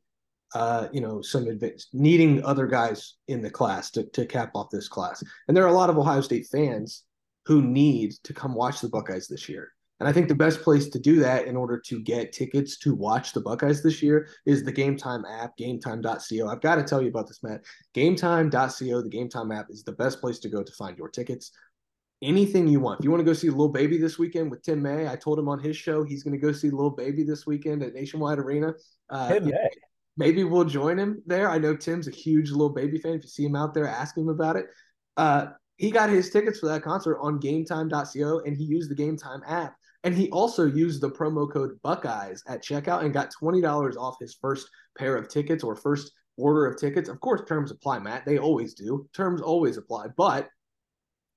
uh, 0.55 0.89
you 0.93 1.01
know, 1.01 1.23
some 1.23 1.49
advance, 1.49 1.89
needing 1.93 2.45
other 2.45 2.67
guys 2.67 3.17
in 3.29 3.41
the 3.41 3.51
class 3.51 3.91
to 3.93 4.05
to 4.11 4.27
cap 4.27 4.53
off 4.55 4.71
this 4.71 4.89
class, 4.89 5.23
and 5.49 5.57
there 5.57 5.65
are 5.65 5.69
a 5.69 5.73
lot 5.73 5.91
of 5.91 5.99
Ohio 5.99 6.21
State 6.21 6.47
fans 6.53 7.05
who 7.47 7.63
need 7.63 8.13
to 8.25 8.35
come 8.35 8.55
watch 8.55 8.81
the 8.81 8.91
Buckeyes 8.91 9.27
this 9.27 9.49
year. 9.49 9.73
And 10.01 10.09
I 10.09 10.13
think 10.13 10.29
the 10.29 10.35
best 10.35 10.63
place 10.63 10.89
to 10.91 10.99
do 10.99 11.19
that 11.21 11.47
in 11.47 11.57
order 11.57 11.79
to 11.79 12.01
get 12.01 12.33
tickets 12.33 12.79
to 12.79 12.95
watch 12.95 13.33
the 13.33 13.41
Buckeyes 13.41 13.83
this 13.83 14.03
year 14.03 14.29
is 14.47 14.63
the 14.63 14.73
Game 14.73 14.97
Time 14.97 15.25
app, 15.25 15.57
gametime.co. 15.59 16.49
I've 16.49 16.61
got 16.61 16.77
to 16.77 16.85
tell 16.85 17.03
you 17.03 17.09
about 17.09 17.27
this, 17.27 17.43
Matt. 17.43 17.65
Gametime.co, 17.95 19.03
the 19.03 19.09
Game 19.09 19.29
Time 19.29 19.51
app, 19.51 19.67
is 19.71 19.83
the 19.83 19.93
best 19.93 20.21
place 20.21 20.39
to 20.41 20.49
go 20.49 20.63
to 20.63 20.73
find 20.73 20.97
your 20.97 21.09
tickets. 21.09 21.51
Anything 22.23 22.69
you 22.69 22.81
want. 22.81 23.01
If 23.01 23.05
you 23.05 23.11
want 23.11 23.21
to 23.21 23.25
go 23.25 23.33
see 23.33 23.51
Lil 23.51 23.69
Baby 23.69 23.99
this 23.99 24.19
weekend 24.19 24.51
with 24.51 24.63
Tim 24.63 24.83
May, 24.83 25.09
I 25.09 25.17
told 25.17 25.39
him 25.39 25.49
on 25.49 25.59
his 25.59 25.77
show 25.77 26.05
he's 26.05 26.23
going 26.23 26.39
to 26.39 26.45
go 26.45 26.53
see 26.53 26.71
Lil 26.71 26.91
Baby 26.91 27.25
this 27.25 27.47
weekend 27.47 27.83
at 27.83 27.95
Nationwide 27.95 28.39
Arena. 28.39 28.75
Uh, 29.11 29.29
Tim 29.29 29.47
May. 29.47 29.69
Maybe 30.17 30.43
we'll 30.43 30.65
join 30.65 30.99
him 30.99 31.23
there. 31.27 31.49
I 31.49 31.59
know 31.59 31.77
Tim's 31.77 32.09
a 32.09 32.13
huge 32.13 32.51
Lil 32.51 32.71
Baby 32.71 32.99
fan. 32.99 33.15
If 33.15 33.23
you 33.23 33.29
see 33.29 33.45
him 33.45 33.55
out 33.55 33.73
there, 33.73 33.87
ask 33.87 34.17
him 34.17 34.29
about 34.29 34.57
it. 34.57 34.67
Uh, 35.17 35.47
he 35.77 35.93
got 35.93 36.11
his 36.11 36.31
tickets 36.31 36.59
for 36.59 36.67
that 36.67 36.83
concert 36.83 37.19
on 37.21 37.41
gametime.co 37.41 38.41
and 38.41 38.57
he 38.57 38.65
used 38.65 38.91
the 38.91 38.97
Game 38.97 39.17
Time 39.17 39.43
app 39.47 39.77
and 40.05 40.15
he 40.15 40.31
also 40.31 40.67
used 40.67 41.01
the 41.01 41.11
promo 41.11 41.51
code 41.51 41.79
Buckeyes 41.83 42.43
at 42.47 42.63
checkout 42.63 43.03
and 43.05 43.13
got 43.13 43.33
$20 43.43 43.97
off 43.97 44.17
his 44.21 44.37
first 44.41 44.69
pair 44.97 45.17
of 45.17 45.29
tickets 45.29 45.65
or 45.65 45.75
first 45.75 46.13
order 46.37 46.67
of 46.67 46.79
tickets. 46.79 47.09
Of 47.09 47.21
course, 47.21 47.43
terms 47.49 47.71
apply, 47.71 47.99
Matt. 47.99 48.25
They 48.25 48.39
always 48.39 48.75
do. 48.75 49.09
Terms 49.13 49.43
always 49.43 49.77
apply. 49.77 50.07
But 50.17 50.49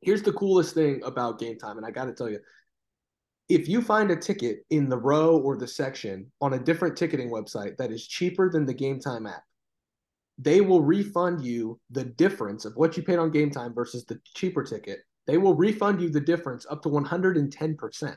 here's 0.02 0.22
the 0.22 0.34
coolest 0.34 0.76
thing 0.76 1.02
about 1.04 1.40
game 1.40 1.58
time. 1.58 1.78
And 1.78 1.86
I 1.86 1.92
got 1.92 2.06
to 2.06 2.14
tell 2.14 2.30
you, 2.30 2.40
if 3.50 3.68
you 3.68 3.82
find 3.82 4.12
a 4.12 4.16
ticket 4.16 4.60
in 4.70 4.88
the 4.88 4.98
row 4.98 5.38
or 5.38 5.58
the 5.58 5.68
section 5.68 6.32
on 6.40 6.54
a 6.54 6.60
different 6.60 6.96
ticketing 6.96 7.30
website 7.30 7.76
that 7.78 7.92
is 7.92 8.08
cheaper 8.08 8.50
than 8.50 8.66
the 8.66 8.74
game 8.74 9.00
time 9.00 9.26
app, 9.26 9.44
they 10.38 10.62
will 10.62 10.82
refund 10.82 11.44
you 11.44 11.80
the 11.90 12.06
difference 12.06 12.66
of 12.66 12.74
what 12.76 12.96
you 12.96 13.04
paid 13.04 13.20
on 13.20 13.32
game 13.32 13.52
time 13.52 13.74
versus 13.74 14.06
the 14.06 14.20
cheaper 14.36 14.64
ticket. 14.64 15.00
They 15.28 15.38
will 15.38 15.56
refund 15.56 16.02
you 16.02 16.10
the 16.10 16.22
difference 16.22 16.66
up 16.70 16.82
to 16.84 16.90
110%. 16.90 18.16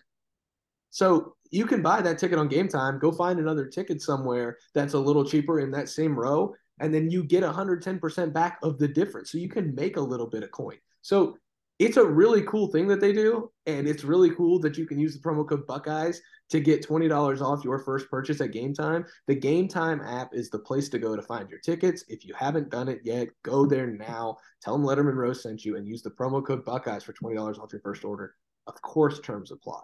So 0.94 1.34
you 1.50 1.66
can 1.66 1.82
buy 1.82 2.00
that 2.02 2.18
ticket 2.18 2.38
on 2.38 2.46
game 2.46 2.68
time, 2.68 3.00
go 3.00 3.10
find 3.10 3.40
another 3.40 3.66
ticket 3.66 4.00
somewhere 4.00 4.58
that's 4.74 4.94
a 4.94 4.98
little 4.98 5.24
cheaper 5.24 5.58
in 5.58 5.72
that 5.72 5.88
same 5.88 6.16
row, 6.16 6.54
and 6.78 6.94
then 6.94 7.10
you 7.10 7.24
get 7.24 7.42
110% 7.42 8.32
back 8.32 8.60
of 8.62 8.78
the 8.78 8.86
difference. 8.86 9.32
So 9.32 9.38
you 9.38 9.48
can 9.48 9.74
make 9.74 9.96
a 9.96 10.00
little 10.00 10.28
bit 10.28 10.44
of 10.44 10.52
coin. 10.52 10.76
So 11.02 11.36
it's 11.80 11.96
a 11.96 12.06
really 12.06 12.42
cool 12.42 12.68
thing 12.68 12.86
that 12.86 13.00
they 13.00 13.12
do. 13.12 13.50
And 13.66 13.88
it's 13.88 14.04
really 14.04 14.30
cool 14.36 14.60
that 14.60 14.78
you 14.78 14.86
can 14.86 15.00
use 15.00 15.14
the 15.14 15.28
promo 15.28 15.48
code 15.48 15.66
Buckeyes 15.66 16.22
to 16.50 16.60
get 16.60 16.86
$20 16.86 17.40
off 17.40 17.64
your 17.64 17.80
first 17.80 18.08
purchase 18.08 18.40
at 18.40 18.52
Game 18.52 18.72
Time. 18.72 19.04
The 19.26 19.34
Game 19.34 19.66
Time 19.66 20.00
app 20.00 20.32
is 20.32 20.50
the 20.50 20.60
place 20.60 20.88
to 20.90 21.00
go 21.00 21.16
to 21.16 21.22
find 21.22 21.50
your 21.50 21.58
tickets. 21.58 22.04
If 22.06 22.24
you 22.24 22.34
haven't 22.38 22.70
done 22.70 22.86
it 22.86 23.00
yet, 23.02 23.30
go 23.42 23.66
there 23.66 23.88
now. 23.88 24.36
Tell 24.62 24.78
them 24.78 24.86
Letterman 24.86 25.16
Rose 25.16 25.42
sent 25.42 25.64
you 25.64 25.76
and 25.76 25.88
use 25.88 26.02
the 26.02 26.10
promo 26.12 26.46
code 26.46 26.64
Buckeyes 26.64 27.02
for 27.02 27.14
$20 27.14 27.58
off 27.58 27.72
your 27.72 27.82
first 27.82 28.04
order. 28.04 28.36
Of 28.68 28.80
course, 28.80 29.18
terms 29.18 29.50
apply. 29.50 29.82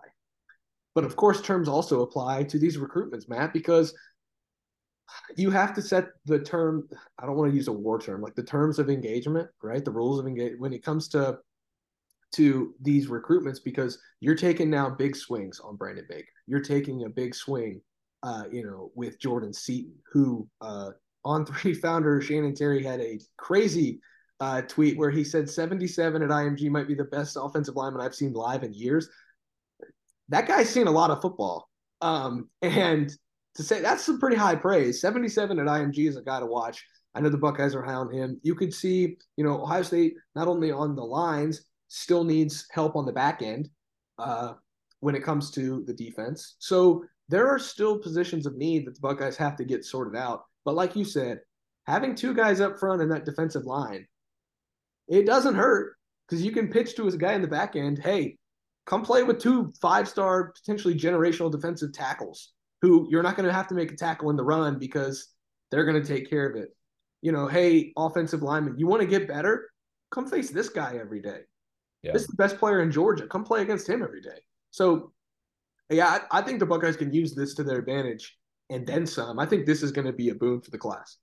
But 0.95 1.05
of 1.05 1.17
course, 1.17 1.41
terms 1.41 1.69
also 1.69 2.03
apply 2.03 2.45
to 2.45 2.59
these 2.59 2.77
recruitments, 2.77 3.29
Matt, 3.29 3.53
because 3.53 3.95
you 5.37 5.51
have 5.51 5.75
to 5.75 5.83
set 5.83 6.09
the 6.27 6.39
term. 6.39 6.89
I 7.19 7.27
don't 7.27 7.37
want 7.37 7.51
to 7.51 7.57
use 7.57 7.69
a 7.69 7.73
war 7.73 8.01
term, 8.01 8.23
like 8.23 8.35
the 8.35 8.43
terms 8.43 8.79
of 8.79 8.91
engagement, 8.91 9.49
right? 9.63 9.85
The 9.85 9.91
rules 9.91 10.19
of 10.19 10.27
engagement 10.27 10.61
when 10.61 10.73
it 10.73 10.85
comes 10.85 11.09
to 11.09 11.39
to 12.37 12.75
these 12.81 13.09
recruitments, 13.09 13.59
because 13.65 13.99
you're 14.21 14.37
taking 14.37 14.71
now 14.71 14.89
big 14.89 15.17
swings 15.17 15.59
on 15.59 15.77
Brandon 15.77 16.07
Baker. 16.09 16.29
You're 16.47 16.61
taking 16.61 17.05
a 17.05 17.09
big 17.09 17.35
swing, 17.35 17.81
uh, 18.23 18.45
you 18.53 18.65
know, 18.65 18.93
with 18.95 19.19
Jordan 19.19 19.53
Seaton, 19.53 19.95
who 20.13 20.49
uh, 20.61 20.91
on 21.25 21.45
three 21.47 21.75
founder 21.75 22.21
Shannon 22.21 22.55
Terry 22.55 22.83
had 22.83 23.01
a 23.01 23.21
crazy 23.37 24.01
uh, 24.41 24.63
tweet 24.63 24.97
where 24.97 25.11
he 25.11 25.23
said 25.23 25.51
77 25.51 26.23
at 26.23 26.31
IMG 26.31 26.71
might 26.71 26.89
be 26.89 26.95
the 26.95 27.05
best 27.05 27.37
offensive 27.39 27.77
lineman 27.77 28.01
I've 28.01 28.15
seen 28.15 28.33
live 28.33 28.63
in 28.63 28.73
years 28.73 29.09
that 30.31 30.49
guy's 30.49 30.71
seen 30.71 30.87
a 30.87 30.93
lot 30.93 31.11
of 31.11 31.21
football. 31.21 31.69
Um, 32.01 32.49
and 32.63 33.11
to 33.57 33.63
say 33.63 33.81
that's 33.81 34.05
some 34.05 34.19
pretty 34.19 34.37
high 34.37 34.57
praise. 34.57 35.01
77 35.01 35.59
at 35.59 35.67
IMG 35.67 36.09
is 36.09 36.17
a 36.17 36.23
guy 36.23 36.41
to 36.41 36.47
watch. 36.47 36.85
I 37.15 37.21
know 37.21 37.29
the 37.29 37.39
Buckeyes 37.39 37.75
are 37.75 37.83
high 37.83 37.95
on 37.95 38.13
him. 38.13 38.41
You 38.43 38.55
could 38.55 38.73
see, 38.73 39.17
you 39.37 39.45
know, 39.45 39.63
Ohio 39.63 39.83
State 39.83 40.15
not 40.35 40.49
only 40.49 40.71
on 40.71 40.95
the 40.95 41.05
lines 41.05 41.63
still 41.89 42.23
needs 42.23 42.67
help 42.71 42.95
on 42.95 43.05
the 43.05 43.13
back 43.13 43.43
end 43.43 43.69
uh, 44.19 44.53
when 45.01 45.17
it 45.17 45.25
comes 45.25 45.51
to 45.51 45.83
the 45.87 45.93
defense. 45.93 46.55
So 46.61 47.05
there 47.29 47.49
are 47.49 47.59
still 47.59 47.99
positions 47.99 48.47
of 48.47 48.57
need 48.57 48.87
that 48.87 48.95
the 48.95 49.01
Buckeyes 49.01 49.37
have 49.37 49.57
to 49.57 49.65
get 49.65 49.85
sorted 49.85 50.17
out. 50.17 50.45
But 50.65 50.77
like 50.77 50.95
you 50.95 51.05
said, 51.05 51.41
having 51.87 52.15
two 52.15 52.33
guys 52.33 52.61
up 52.61 52.79
front 52.79 53.03
in 53.03 53.09
that 53.09 53.25
defensive 53.25 53.65
line, 53.65 54.07
it 55.09 55.27
doesn't 55.27 55.57
hurt 55.57 55.97
because 56.29 56.45
you 56.45 56.53
can 56.53 56.69
pitch 56.69 56.95
to 56.95 57.09
a 57.09 57.17
guy 57.17 57.33
in 57.33 57.43
the 57.43 57.49
back 57.49 57.75
end, 57.75 57.99
hey, 57.99 58.37
come 58.91 59.05
play 59.05 59.23
with 59.23 59.39
two 59.39 59.73
five 59.81 60.09
star, 60.09 60.53
potentially 60.53 60.95
generational 60.95 61.51
defensive 61.51 61.93
tackles 61.93 62.51
who 62.83 63.07
you're 63.09 63.23
not 63.23 63.37
going 63.37 63.47
to 63.47 63.53
have 63.53 63.69
to 63.69 63.75
make 63.75 63.93
a 63.93 63.97
tackle 63.97 64.31
in 64.31 64.37
the 64.37 64.43
run 64.43 64.79
because 64.79 65.29
they're 65.71 65.85
going 65.85 66.03
to 66.03 66.07
take 66.07 66.29
care 66.29 66.51
of 66.51 66.57
it. 66.57 66.71
You 67.23 67.31
know, 67.31 67.47
hey, 67.47 67.93
offensive 67.97 68.43
lineman, 68.43 68.79
you 68.79 68.89
want 68.89 69.01
to 69.01 69.07
get 69.07 69.29
better? 69.29 69.71
Come 70.11 70.27
face 70.27 70.51
this 70.51 70.69
guy 70.69 70.99
every 71.01 71.23
day. 71.23 71.43
Yeah. 72.03 72.13
This 72.13 72.23
is 72.23 72.29
the 72.29 72.37
best 72.37 72.59
player 72.59 72.81
in 72.81 72.91
Georgia. 72.91 73.29
Come 73.29 73.45
play 73.45 73.63
against 73.63 73.89
him 73.89 74.03
every 74.03 74.23
day. 74.23 74.39
So, 74.73 75.13
yeah, 75.89 76.19
I, 76.33 76.39
I 76.39 76.43
think 76.43 76.59
the 76.59 76.67
Buckeyes 76.67 76.97
can 76.97 77.13
use 77.13 77.35
this 77.35 77.55
to 77.55 77.63
their 77.63 77.79
advantage 77.79 78.37
and 78.71 78.87
then 78.87 79.07
some. 79.07 79.39
I 79.39 79.47
think 79.47 79.67
this 79.67 79.83
is 79.83 79.93
going 79.93 80.07
to 80.07 80.13
be 80.13 80.31
a 80.31 80.35
boon 80.35 80.63
for 80.63 80.71
the 80.71 80.79
class. 80.79 81.19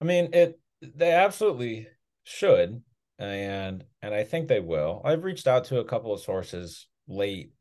I 0.00 0.04
mean, 0.04 0.30
it 0.32 0.58
they 0.80 1.12
absolutely 1.12 1.88
should 2.24 2.80
and 3.18 3.84
and 4.02 4.14
I 4.14 4.24
think 4.24 4.48
they 4.48 4.60
will. 4.60 5.02
I've 5.04 5.24
reached 5.24 5.46
out 5.46 5.64
to 5.66 5.80
a 5.80 5.84
couple 5.84 6.12
of 6.12 6.20
sources 6.20 6.86
late 7.06 7.52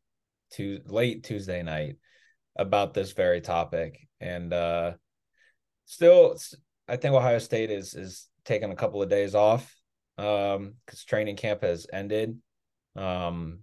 to 0.51 0.81
late 0.85 1.23
Tuesday 1.23 1.63
night 1.63 1.97
about 2.55 2.93
this 2.93 3.11
very 3.13 3.41
topic, 3.41 4.07
and 4.19 4.53
uh, 4.53 4.93
still 5.85 6.37
I 6.87 6.97
think 6.97 7.13
Ohio 7.13 7.39
State 7.39 7.71
is 7.71 7.93
is 7.95 8.27
taking 8.45 8.71
a 8.71 8.75
couple 8.75 9.01
of 9.01 9.09
days 9.09 9.35
off 9.35 9.75
um 10.17 10.73
because 10.85 11.03
training 11.03 11.35
camp 11.35 11.61
has 11.61 11.87
ended. 11.91 12.39
Um, 12.95 13.59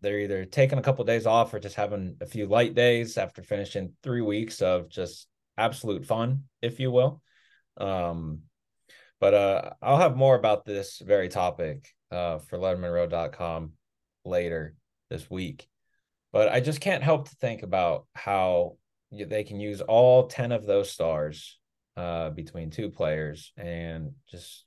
they're 0.00 0.20
either 0.20 0.44
taking 0.44 0.78
a 0.78 0.82
couple 0.82 1.02
of 1.02 1.06
days 1.06 1.26
off 1.26 1.54
or 1.54 1.60
just 1.60 1.76
having 1.76 2.16
a 2.20 2.26
few 2.26 2.46
light 2.46 2.74
days 2.74 3.16
after 3.16 3.42
finishing 3.42 3.92
three 4.02 4.20
weeks 4.20 4.60
of 4.60 4.88
just 4.88 5.28
absolute 5.56 6.04
fun, 6.06 6.44
if 6.60 6.80
you 6.80 6.90
will. 6.90 7.22
Um, 7.76 8.42
but 9.22 9.34
uh, 9.34 9.70
I'll 9.80 9.98
have 9.98 10.16
more 10.16 10.34
about 10.34 10.64
this 10.64 10.98
very 10.98 11.28
topic 11.28 11.88
uh, 12.10 12.38
for 12.38 12.58
LettermenRow.com 12.58 13.70
later 14.24 14.74
this 15.10 15.30
week. 15.30 15.68
But 16.32 16.48
I 16.48 16.58
just 16.58 16.80
can't 16.80 17.04
help 17.04 17.28
to 17.28 17.36
think 17.36 17.62
about 17.62 18.06
how 18.16 18.78
they 19.12 19.44
can 19.44 19.60
use 19.60 19.80
all 19.80 20.26
10 20.26 20.50
of 20.50 20.66
those 20.66 20.90
stars 20.90 21.60
uh, 21.96 22.30
between 22.30 22.70
two 22.70 22.90
players 22.90 23.52
and 23.56 24.10
just 24.28 24.64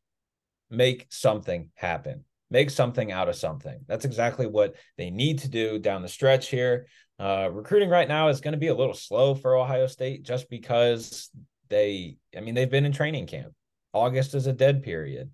make 0.70 1.06
something 1.10 1.70
happen 1.76 2.24
make 2.52 2.70
something 2.70 3.12
out 3.12 3.28
of 3.28 3.36
something. 3.36 3.80
That's 3.88 4.06
exactly 4.06 4.46
what 4.46 4.76
they 4.98 5.10
need 5.10 5.39
to 5.39 5.50
do 5.50 5.80
down 5.80 6.04
the 6.04 6.08
stretch 6.08 6.48
here. 6.48 6.86
Uh, 7.20 7.50
recruiting 7.52 7.89
right 7.89 8.08
now 8.08 8.30
is 8.30 8.39
going 8.39 8.54
to 8.54 8.60
be 8.60 8.68
a 8.68 8.76
little 8.76 8.94
slow 8.94 9.34
for 9.34 9.58
Ohio 9.58 9.88
State 9.88 10.24
just 10.24 10.48
because 10.48 11.32
they, 11.70 12.18
I 12.38 12.41
mean, 12.41 12.54
they've 12.54 12.70
been 12.70 12.86
in 12.86 12.91
training 12.91 13.26
camp. 13.26 13.52
August 13.95 14.36
is 14.36 14.45
a 14.45 14.53
dead 14.53 14.84
period. 14.84 15.31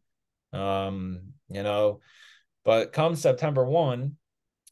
Um, 0.53 1.33
you 1.49 1.63
know, 1.63 1.99
but 2.63 2.93
come 2.93 3.15
September 3.15 3.65
1, 3.65 4.15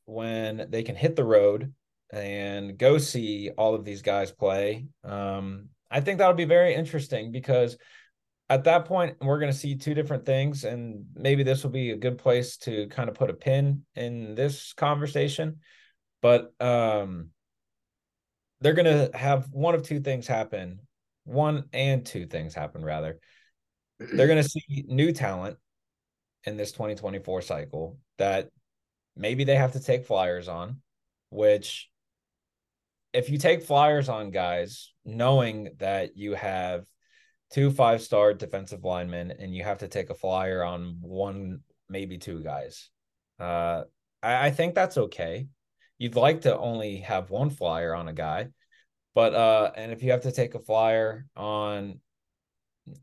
when 0.06 0.67
they 0.69 0.84
can 0.84 0.95
hit 0.95 1.15
the 1.15 1.23
road 1.23 1.73
and 2.12 2.78
go 2.78 2.97
see 2.97 3.49
all 3.58 3.75
of 3.75 3.84
these 3.86 4.02
guys 4.02 4.32
play, 4.32 4.86
um, 5.04 5.69
I 5.89 6.02
think 6.02 6.19
that'll 6.19 6.36
be 6.36 6.45
very 6.45 6.75
interesting 6.75 7.32
because 7.32 7.78
at 8.49 8.63
that 8.65 8.86
point 8.86 9.17
we're 9.21 9.39
going 9.39 9.52
to 9.52 9.58
see 9.58 9.75
two 9.75 9.93
different 9.93 10.25
things 10.25 10.63
and 10.63 11.06
maybe 11.15 11.43
this 11.43 11.63
will 11.63 11.71
be 11.71 11.91
a 11.91 11.97
good 11.97 12.17
place 12.17 12.58
to 12.58 12.88
kind 12.88 13.10
of 13.10 13.15
put 13.15 13.30
a 13.30 13.34
pin 13.34 13.84
in 13.95 14.36
this 14.36 14.73
conversation 14.73 15.58
but 16.21 16.54
um 16.60 17.30
they're 18.62 18.73
going 18.73 18.86
to 18.86 19.15
have 19.17 19.47
one 19.52 19.75
of 19.75 19.84
two 19.84 19.99
things 19.99 20.28
happen 20.28 20.80
one 21.25 21.65
and 21.73 22.06
two 22.06 22.25
things 22.25 22.54
happen 22.54 22.84
rather 22.84 23.19
they're 24.00 24.28
going 24.28 24.42
to 24.42 24.50
see 24.50 24.86
new 24.88 25.12
talent 25.12 25.58
in 26.46 26.58
this 26.58 26.72
2024 26.72 27.42
cycle 27.42 28.00
that 28.18 28.50
maybe 29.16 29.44
they 29.44 29.56
have 29.56 29.74
to 29.74 29.80
take 29.80 30.06
flyers 30.06 30.48
on 30.48 30.82
which 31.30 31.90
if 33.14 33.30
you 33.30 33.38
take 33.38 33.64
flyers 33.64 34.10
on 34.10 34.32
guys 34.32 34.94
knowing 35.04 35.70
that 35.80 36.16
you 36.16 36.34
have 36.34 36.86
two 37.52 37.72
five 37.72 38.02
star 38.02 38.34
defensive 38.34 38.84
linemen 38.84 39.32
and 39.32 39.54
you 39.56 39.64
have 39.64 39.80
to 39.80 39.88
take 39.88 40.10
a 40.10 40.16
flyer 40.16 40.64
on 40.64 40.98
one, 41.02 41.62
maybe 41.90 42.18
two 42.18 42.44
guys. 42.44 42.90
Uh, 43.40 43.84
I, 44.22 44.48
I 44.48 44.52
think 44.52 44.76
that's 44.76 44.98
okay. 44.98 45.48
You'd 45.98 46.16
like 46.16 46.42
to 46.42 46.58
only 46.58 46.98
have 46.98 47.30
one 47.30 47.50
flyer 47.50 47.94
on 47.94 48.08
a 48.08 48.14
guy, 48.14 48.50
but 49.16 49.34
uh, 49.34 49.72
and 49.76 49.92
if 49.92 50.04
you 50.04 50.12
have 50.12 50.22
to 50.22 50.32
take 50.32 50.56
a 50.56 50.60
flyer 50.60 51.26
on 51.36 52.00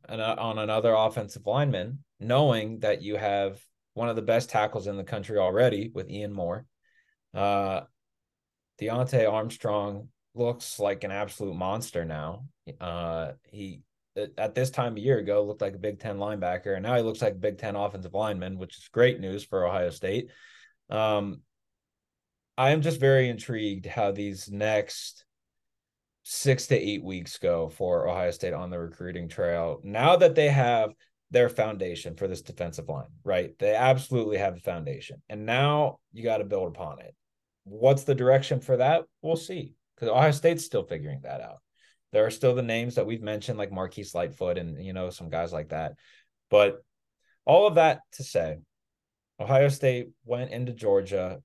an, 0.08 0.20
on 0.20 0.58
another 0.58 0.94
offensive 0.94 1.46
lineman, 1.46 2.00
knowing 2.20 2.80
that 2.80 3.02
you 3.02 3.16
have 3.16 3.60
one 3.94 4.08
of 4.08 4.16
the 4.16 4.22
best 4.22 4.50
tackles 4.50 4.86
in 4.86 4.96
the 4.96 5.04
country 5.04 5.38
already 5.38 5.90
with 5.94 6.10
Ian 6.10 6.32
Moore, 6.32 6.66
uh, 7.34 7.82
Deontae 8.80 9.30
Armstrong 9.30 10.08
looks 10.34 10.78
like 10.78 11.04
an 11.04 11.10
absolute 11.10 11.54
monster 11.54 12.04
now. 12.04 12.44
Uh, 12.80 13.32
he 13.50 13.82
at 14.38 14.54
this 14.54 14.70
time 14.70 14.96
a 14.96 15.00
year 15.00 15.18
ago 15.18 15.44
looked 15.44 15.60
like 15.60 15.74
a 15.74 15.78
Big 15.78 16.00
Ten 16.00 16.16
linebacker, 16.16 16.74
and 16.74 16.82
now 16.82 16.96
he 16.96 17.02
looks 17.02 17.20
like 17.20 17.34
a 17.34 17.38
Big 17.38 17.58
Ten 17.58 17.76
offensive 17.76 18.14
lineman, 18.14 18.58
which 18.58 18.78
is 18.78 18.88
great 18.88 19.20
news 19.20 19.44
for 19.44 19.66
Ohio 19.66 19.90
State. 19.90 20.30
Um, 20.88 21.42
I 22.56 22.70
am 22.70 22.80
just 22.80 22.98
very 22.98 23.28
intrigued 23.28 23.84
how 23.84 24.12
these 24.12 24.50
next 24.50 25.25
six 26.28 26.66
to 26.66 26.76
eight 26.76 27.04
weeks 27.04 27.38
go 27.38 27.68
for 27.68 28.08
Ohio 28.08 28.32
State 28.32 28.52
on 28.52 28.68
the 28.68 28.80
recruiting 28.80 29.28
trail. 29.28 29.80
Now 29.84 30.16
that 30.16 30.34
they 30.34 30.48
have 30.48 30.90
their 31.30 31.48
foundation 31.48 32.16
for 32.16 32.26
this 32.26 32.42
defensive 32.42 32.88
line, 32.88 33.06
right? 33.22 33.56
They 33.60 33.76
absolutely 33.76 34.38
have 34.38 34.56
the 34.56 34.60
foundation, 34.60 35.22
and 35.28 35.46
now 35.46 36.00
you 36.12 36.24
got 36.24 36.38
to 36.38 36.44
build 36.44 36.66
upon 36.66 36.98
it. 36.98 37.14
What's 37.62 38.02
the 38.02 38.14
direction 38.14 38.58
for 38.60 38.78
that? 38.78 39.04
We'll 39.22 39.36
see, 39.36 39.74
because 39.94 40.08
Ohio 40.08 40.32
State's 40.32 40.64
still 40.64 40.82
figuring 40.82 41.20
that 41.22 41.40
out. 41.40 41.58
There 42.10 42.26
are 42.26 42.30
still 42.32 42.56
the 42.56 42.62
names 42.62 42.96
that 42.96 43.06
we've 43.06 43.22
mentioned, 43.22 43.56
like 43.56 43.70
Marquise 43.70 44.12
Lightfoot 44.12 44.58
and 44.58 44.84
you 44.84 44.94
know 44.94 45.10
some 45.10 45.30
guys 45.30 45.52
like 45.52 45.68
that. 45.68 45.92
But 46.50 46.82
all 47.44 47.68
of 47.68 47.76
that 47.76 48.00
to 48.14 48.24
say, 48.24 48.56
Ohio 49.38 49.68
State 49.68 50.08
went 50.24 50.50
into 50.50 50.72
Georgia 50.72 51.38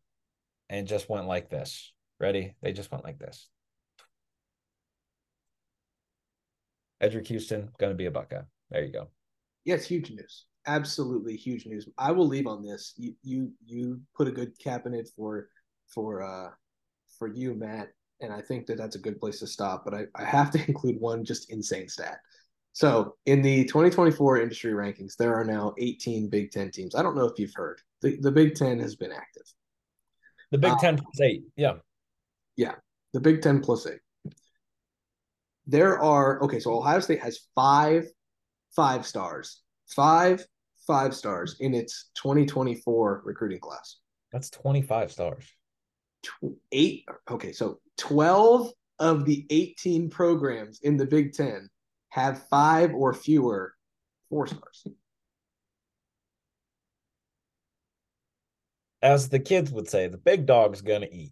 and 0.69 0.87
just 0.87 1.07
went 1.07 1.27
like 1.27 1.51
this. 1.51 1.93
Ready? 2.19 2.55
They 2.63 2.73
just 2.73 2.91
went 2.91 3.03
like 3.03 3.19
this. 3.19 3.47
Eddrick 7.01 7.27
Houston 7.27 7.69
going 7.79 7.91
to 7.91 7.97
be 7.97 8.05
a 8.05 8.11
Buckeye. 8.11 8.41
There 8.69 8.83
you 8.83 8.91
go. 8.91 9.07
Yes, 9.65 9.85
huge 9.85 10.11
news. 10.11 10.45
Absolutely 10.67 11.35
huge 11.35 11.65
news. 11.65 11.87
I 11.97 12.11
will 12.11 12.27
leave 12.27 12.47
on 12.47 12.63
this. 12.63 12.93
You 12.97 13.15
you 13.23 13.51
you 13.65 14.01
put 14.15 14.27
a 14.27 14.31
good 14.31 14.57
cap 14.59 14.85
in 14.85 14.93
it 14.93 15.09
for 15.15 15.49
for 15.87 16.21
uh 16.21 16.49
for 17.17 17.27
you, 17.27 17.53
Matt 17.55 17.89
and 18.21 18.31
I 18.31 18.41
think 18.41 18.67
that 18.67 18.77
that's 18.77 18.95
a 18.95 18.99
good 18.99 19.19
place 19.19 19.39
to 19.39 19.47
stop. 19.47 19.83
But 19.83 19.93
I, 19.93 20.05
I 20.15 20.23
have 20.23 20.51
to 20.51 20.59
include 20.67 20.99
one 20.99 21.25
just 21.25 21.51
insane 21.51 21.89
stat. 21.89 22.19
So 22.73 23.15
in 23.25 23.41
the 23.41 23.65
2024 23.65 24.41
industry 24.41 24.71
rankings, 24.71 25.17
there 25.17 25.35
are 25.35 25.43
now 25.43 25.73
18 25.77 26.29
Big 26.29 26.51
Ten 26.51 26.71
teams. 26.71 26.95
I 26.95 27.01
don't 27.01 27.17
know 27.17 27.25
if 27.25 27.37
you've 27.37 27.53
heard 27.53 27.81
the, 28.01 28.17
the 28.21 28.31
Big 28.31 28.55
Ten 28.55 28.79
has 28.79 28.95
been 28.95 29.11
active. 29.11 29.43
The 30.51 30.57
Big 30.57 30.77
Ten 30.79 30.95
uh, 30.95 30.97
plus 30.97 31.21
eight, 31.21 31.43
yeah, 31.55 31.73
yeah, 32.55 32.75
the 33.13 33.19
Big 33.19 33.41
Ten 33.41 33.61
plus 33.61 33.87
eight. 33.87 33.99
There 35.71 35.99
are 36.01 36.43
okay, 36.43 36.59
so 36.59 36.77
Ohio 36.77 36.99
State 36.99 37.21
has 37.21 37.47
five 37.55 38.05
five 38.75 39.05
stars, 39.05 39.61
five 39.87 40.45
five 40.85 41.15
stars 41.15 41.55
in 41.61 41.73
its 41.73 42.09
2024 42.15 43.21
recruiting 43.23 43.59
class. 43.59 43.97
That's 44.33 44.49
25 44.49 45.11
stars 45.11 45.45
eight. 46.71 47.05
Okay, 47.29 47.51
so 47.51 47.79
12 47.97 48.71
of 48.99 49.25
the 49.25 49.45
18 49.49 50.09
programs 50.09 50.79
in 50.81 50.97
the 50.97 51.05
Big 51.05 51.33
Ten 51.33 51.69
have 52.09 52.47
five 52.49 52.93
or 52.93 53.13
fewer 53.13 53.73
four 54.29 54.47
stars. 54.47 54.87
As 59.01 59.29
the 59.29 59.39
kids 59.39 59.71
would 59.71 59.89
say, 59.89 60.07
the 60.07 60.17
big 60.17 60.45
dog's 60.45 60.81
gonna 60.81 61.07
eat. 61.11 61.31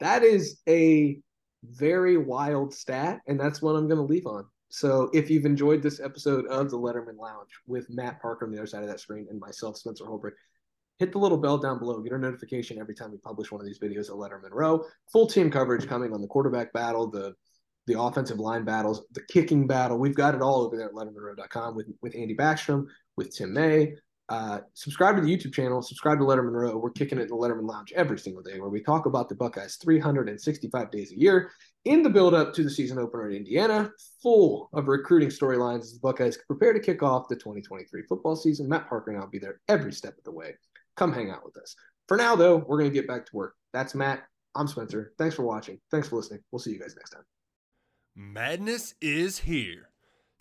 That 0.00 0.22
is 0.22 0.60
a 0.68 1.20
very 1.64 2.16
wild 2.16 2.74
stat, 2.74 3.20
and 3.26 3.38
that's 3.38 3.62
what 3.62 3.76
I'm 3.76 3.88
gonna 3.88 4.02
leave 4.02 4.26
on. 4.26 4.46
So 4.68 5.10
if 5.12 5.30
you've 5.30 5.44
enjoyed 5.44 5.82
this 5.82 6.00
episode 6.00 6.46
of 6.46 6.70
the 6.70 6.78
Letterman 6.78 7.18
Lounge 7.18 7.50
with 7.66 7.90
Matt 7.90 8.22
Parker 8.22 8.46
on 8.46 8.52
the 8.52 8.58
other 8.58 8.66
side 8.66 8.82
of 8.82 8.88
that 8.88 9.00
screen 9.00 9.26
and 9.28 9.38
myself, 9.38 9.76
Spencer 9.76 10.06
Holbrook, 10.06 10.34
hit 10.98 11.12
the 11.12 11.18
little 11.18 11.36
bell 11.36 11.58
down 11.58 11.78
below. 11.78 12.00
Get 12.00 12.12
a 12.12 12.18
notification 12.18 12.78
every 12.78 12.94
time 12.94 13.10
we 13.10 13.18
publish 13.18 13.52
one 13.52 13.60
of 13.60 13.66
these 13.66 13.78
videos 13.78 14.08
at 14.08 14.16
Lettermen 14.16 14.52
Row. 14.52 14.84
Full 15.12 15.26
team 15.26 15.50
coverage 15.50 15.86
coming 15.86 16.12
on 16.14 16.22
the 16.22 16.28
quarterback 16.28 16.72
battle, 16.72 17.10
the 17.10 17.34
the 17.88 18.00
offensive 18.00 18.38
line 18.38 18.64
battles, 18.64 19.04
the 19.12 19.22
kicking 19.28 19.66
battle. 19.66 19.98
We've 19.98 20.14
got 20.14 20.36
it 20.36 20.40
all 20.40 20.62
over 20.62 20.76
there 20.76 20.86
at 20.86 20.94
LettermenRow.com 20.94 21.74
with 21.74 21.88
with 22.00 22.14
Andy 22.16 22.34
Backstrom, 22.34 22.86
with 23.16 23.36
Tim 23.36 23.52
May. 23.52 23.94
Uh, 24.32 24.60
subscribe 24.72 25.14
to 25.14 25.20
the 25.20 25.28
YouTube 25.28 25.52
channel. 25.52 25.82
Subscribe 25.82 26.16
to 26.18 26.24
Lettermen 26.24 26.52
Row. 26.52 26.78
We're 26.78 26.88
kicking 26.88 27.18
it 27.18 27.24
in 27.24 27.28
the 27.28 27.34
Letterman 27.34 27.68
Lounge 27.68 27.92
every 27.94 28.18
single 28.18 28.42
day, 28.42 28.58
where 28.58 28.70
we 28.70 28.82
talk 28.82 29.04
about 29.04 29.28
the 29.28 29.34
Buckeyes 29.34 29.76
365 29.76 30.90
days 30.90 31.12
a 31.12 31.18
year 31.18 31.50
in 31.84 32.02
the 32.02 32.08
build 32.08 32.32
up 32.32 32.54
to 32.54 32.64
the 32.64 32.70
season 32.70 32.98
opener 32.98 33.28
in 33.28 33.36
Indiana, 33.36 33.90
full 34.22 34.70
of 34.72 34.88
recruiting 34.88 35.28
storylines 35.28 35.80
as 35.80 35.92
the 35.92 36.00
Buckeyes 36.00 36.38
prepare 36.46 36.72
to 36.72 36.80
kick 36.80 37.02
off 37.02 37.28
the 37.28 37.36
2023 37.36 38.04
football 38.08 38.34
season. 38.34 38.70
Matt 38.70 38.88
Parker 38.88 39.10
and 39.10 39.20
I'll 39.20 39.28
be 39.28 39.38
there 39.38 39.60
every 39.68 39.92
step 39.92 40.16
of 40.16 40.24
the 40.24 40.32
way 40.32 40.54
come 40.96 41.12
hang 41.12 41.30
out 41.30 41.44
with 41.44 41.58
us. 41.58 41.76
For 42.08 42.16
now, 42.16 42.34
though, 42.34 42.56
we're 42.56 42.78
going 42.78 42.90
to 42.90 42.94
get 42.94 43.06
back 43.06 43.26
to 43.26 43.36
work. 43.36 43.54
That's 43.74 43.94
Matt. 43.94 44.22
I'm 44.54 44.66
Spencer. 44.66 45.12
Thanks 45.18 45.34
for 45.34 45.42
watching. 45.42 45.78
Thanks 45.90 46.08
for 46.08 46.16
listening. 46.16 46.40
We'll 46.50 46.58
see 46.58 46.72
you 46.72 46.80
guys 46.80 46.96
next 46.96 47.10
time. 47.10 47.24
Madness 48.16 48.94
is 49.02 49.40
here. 49.40 49.91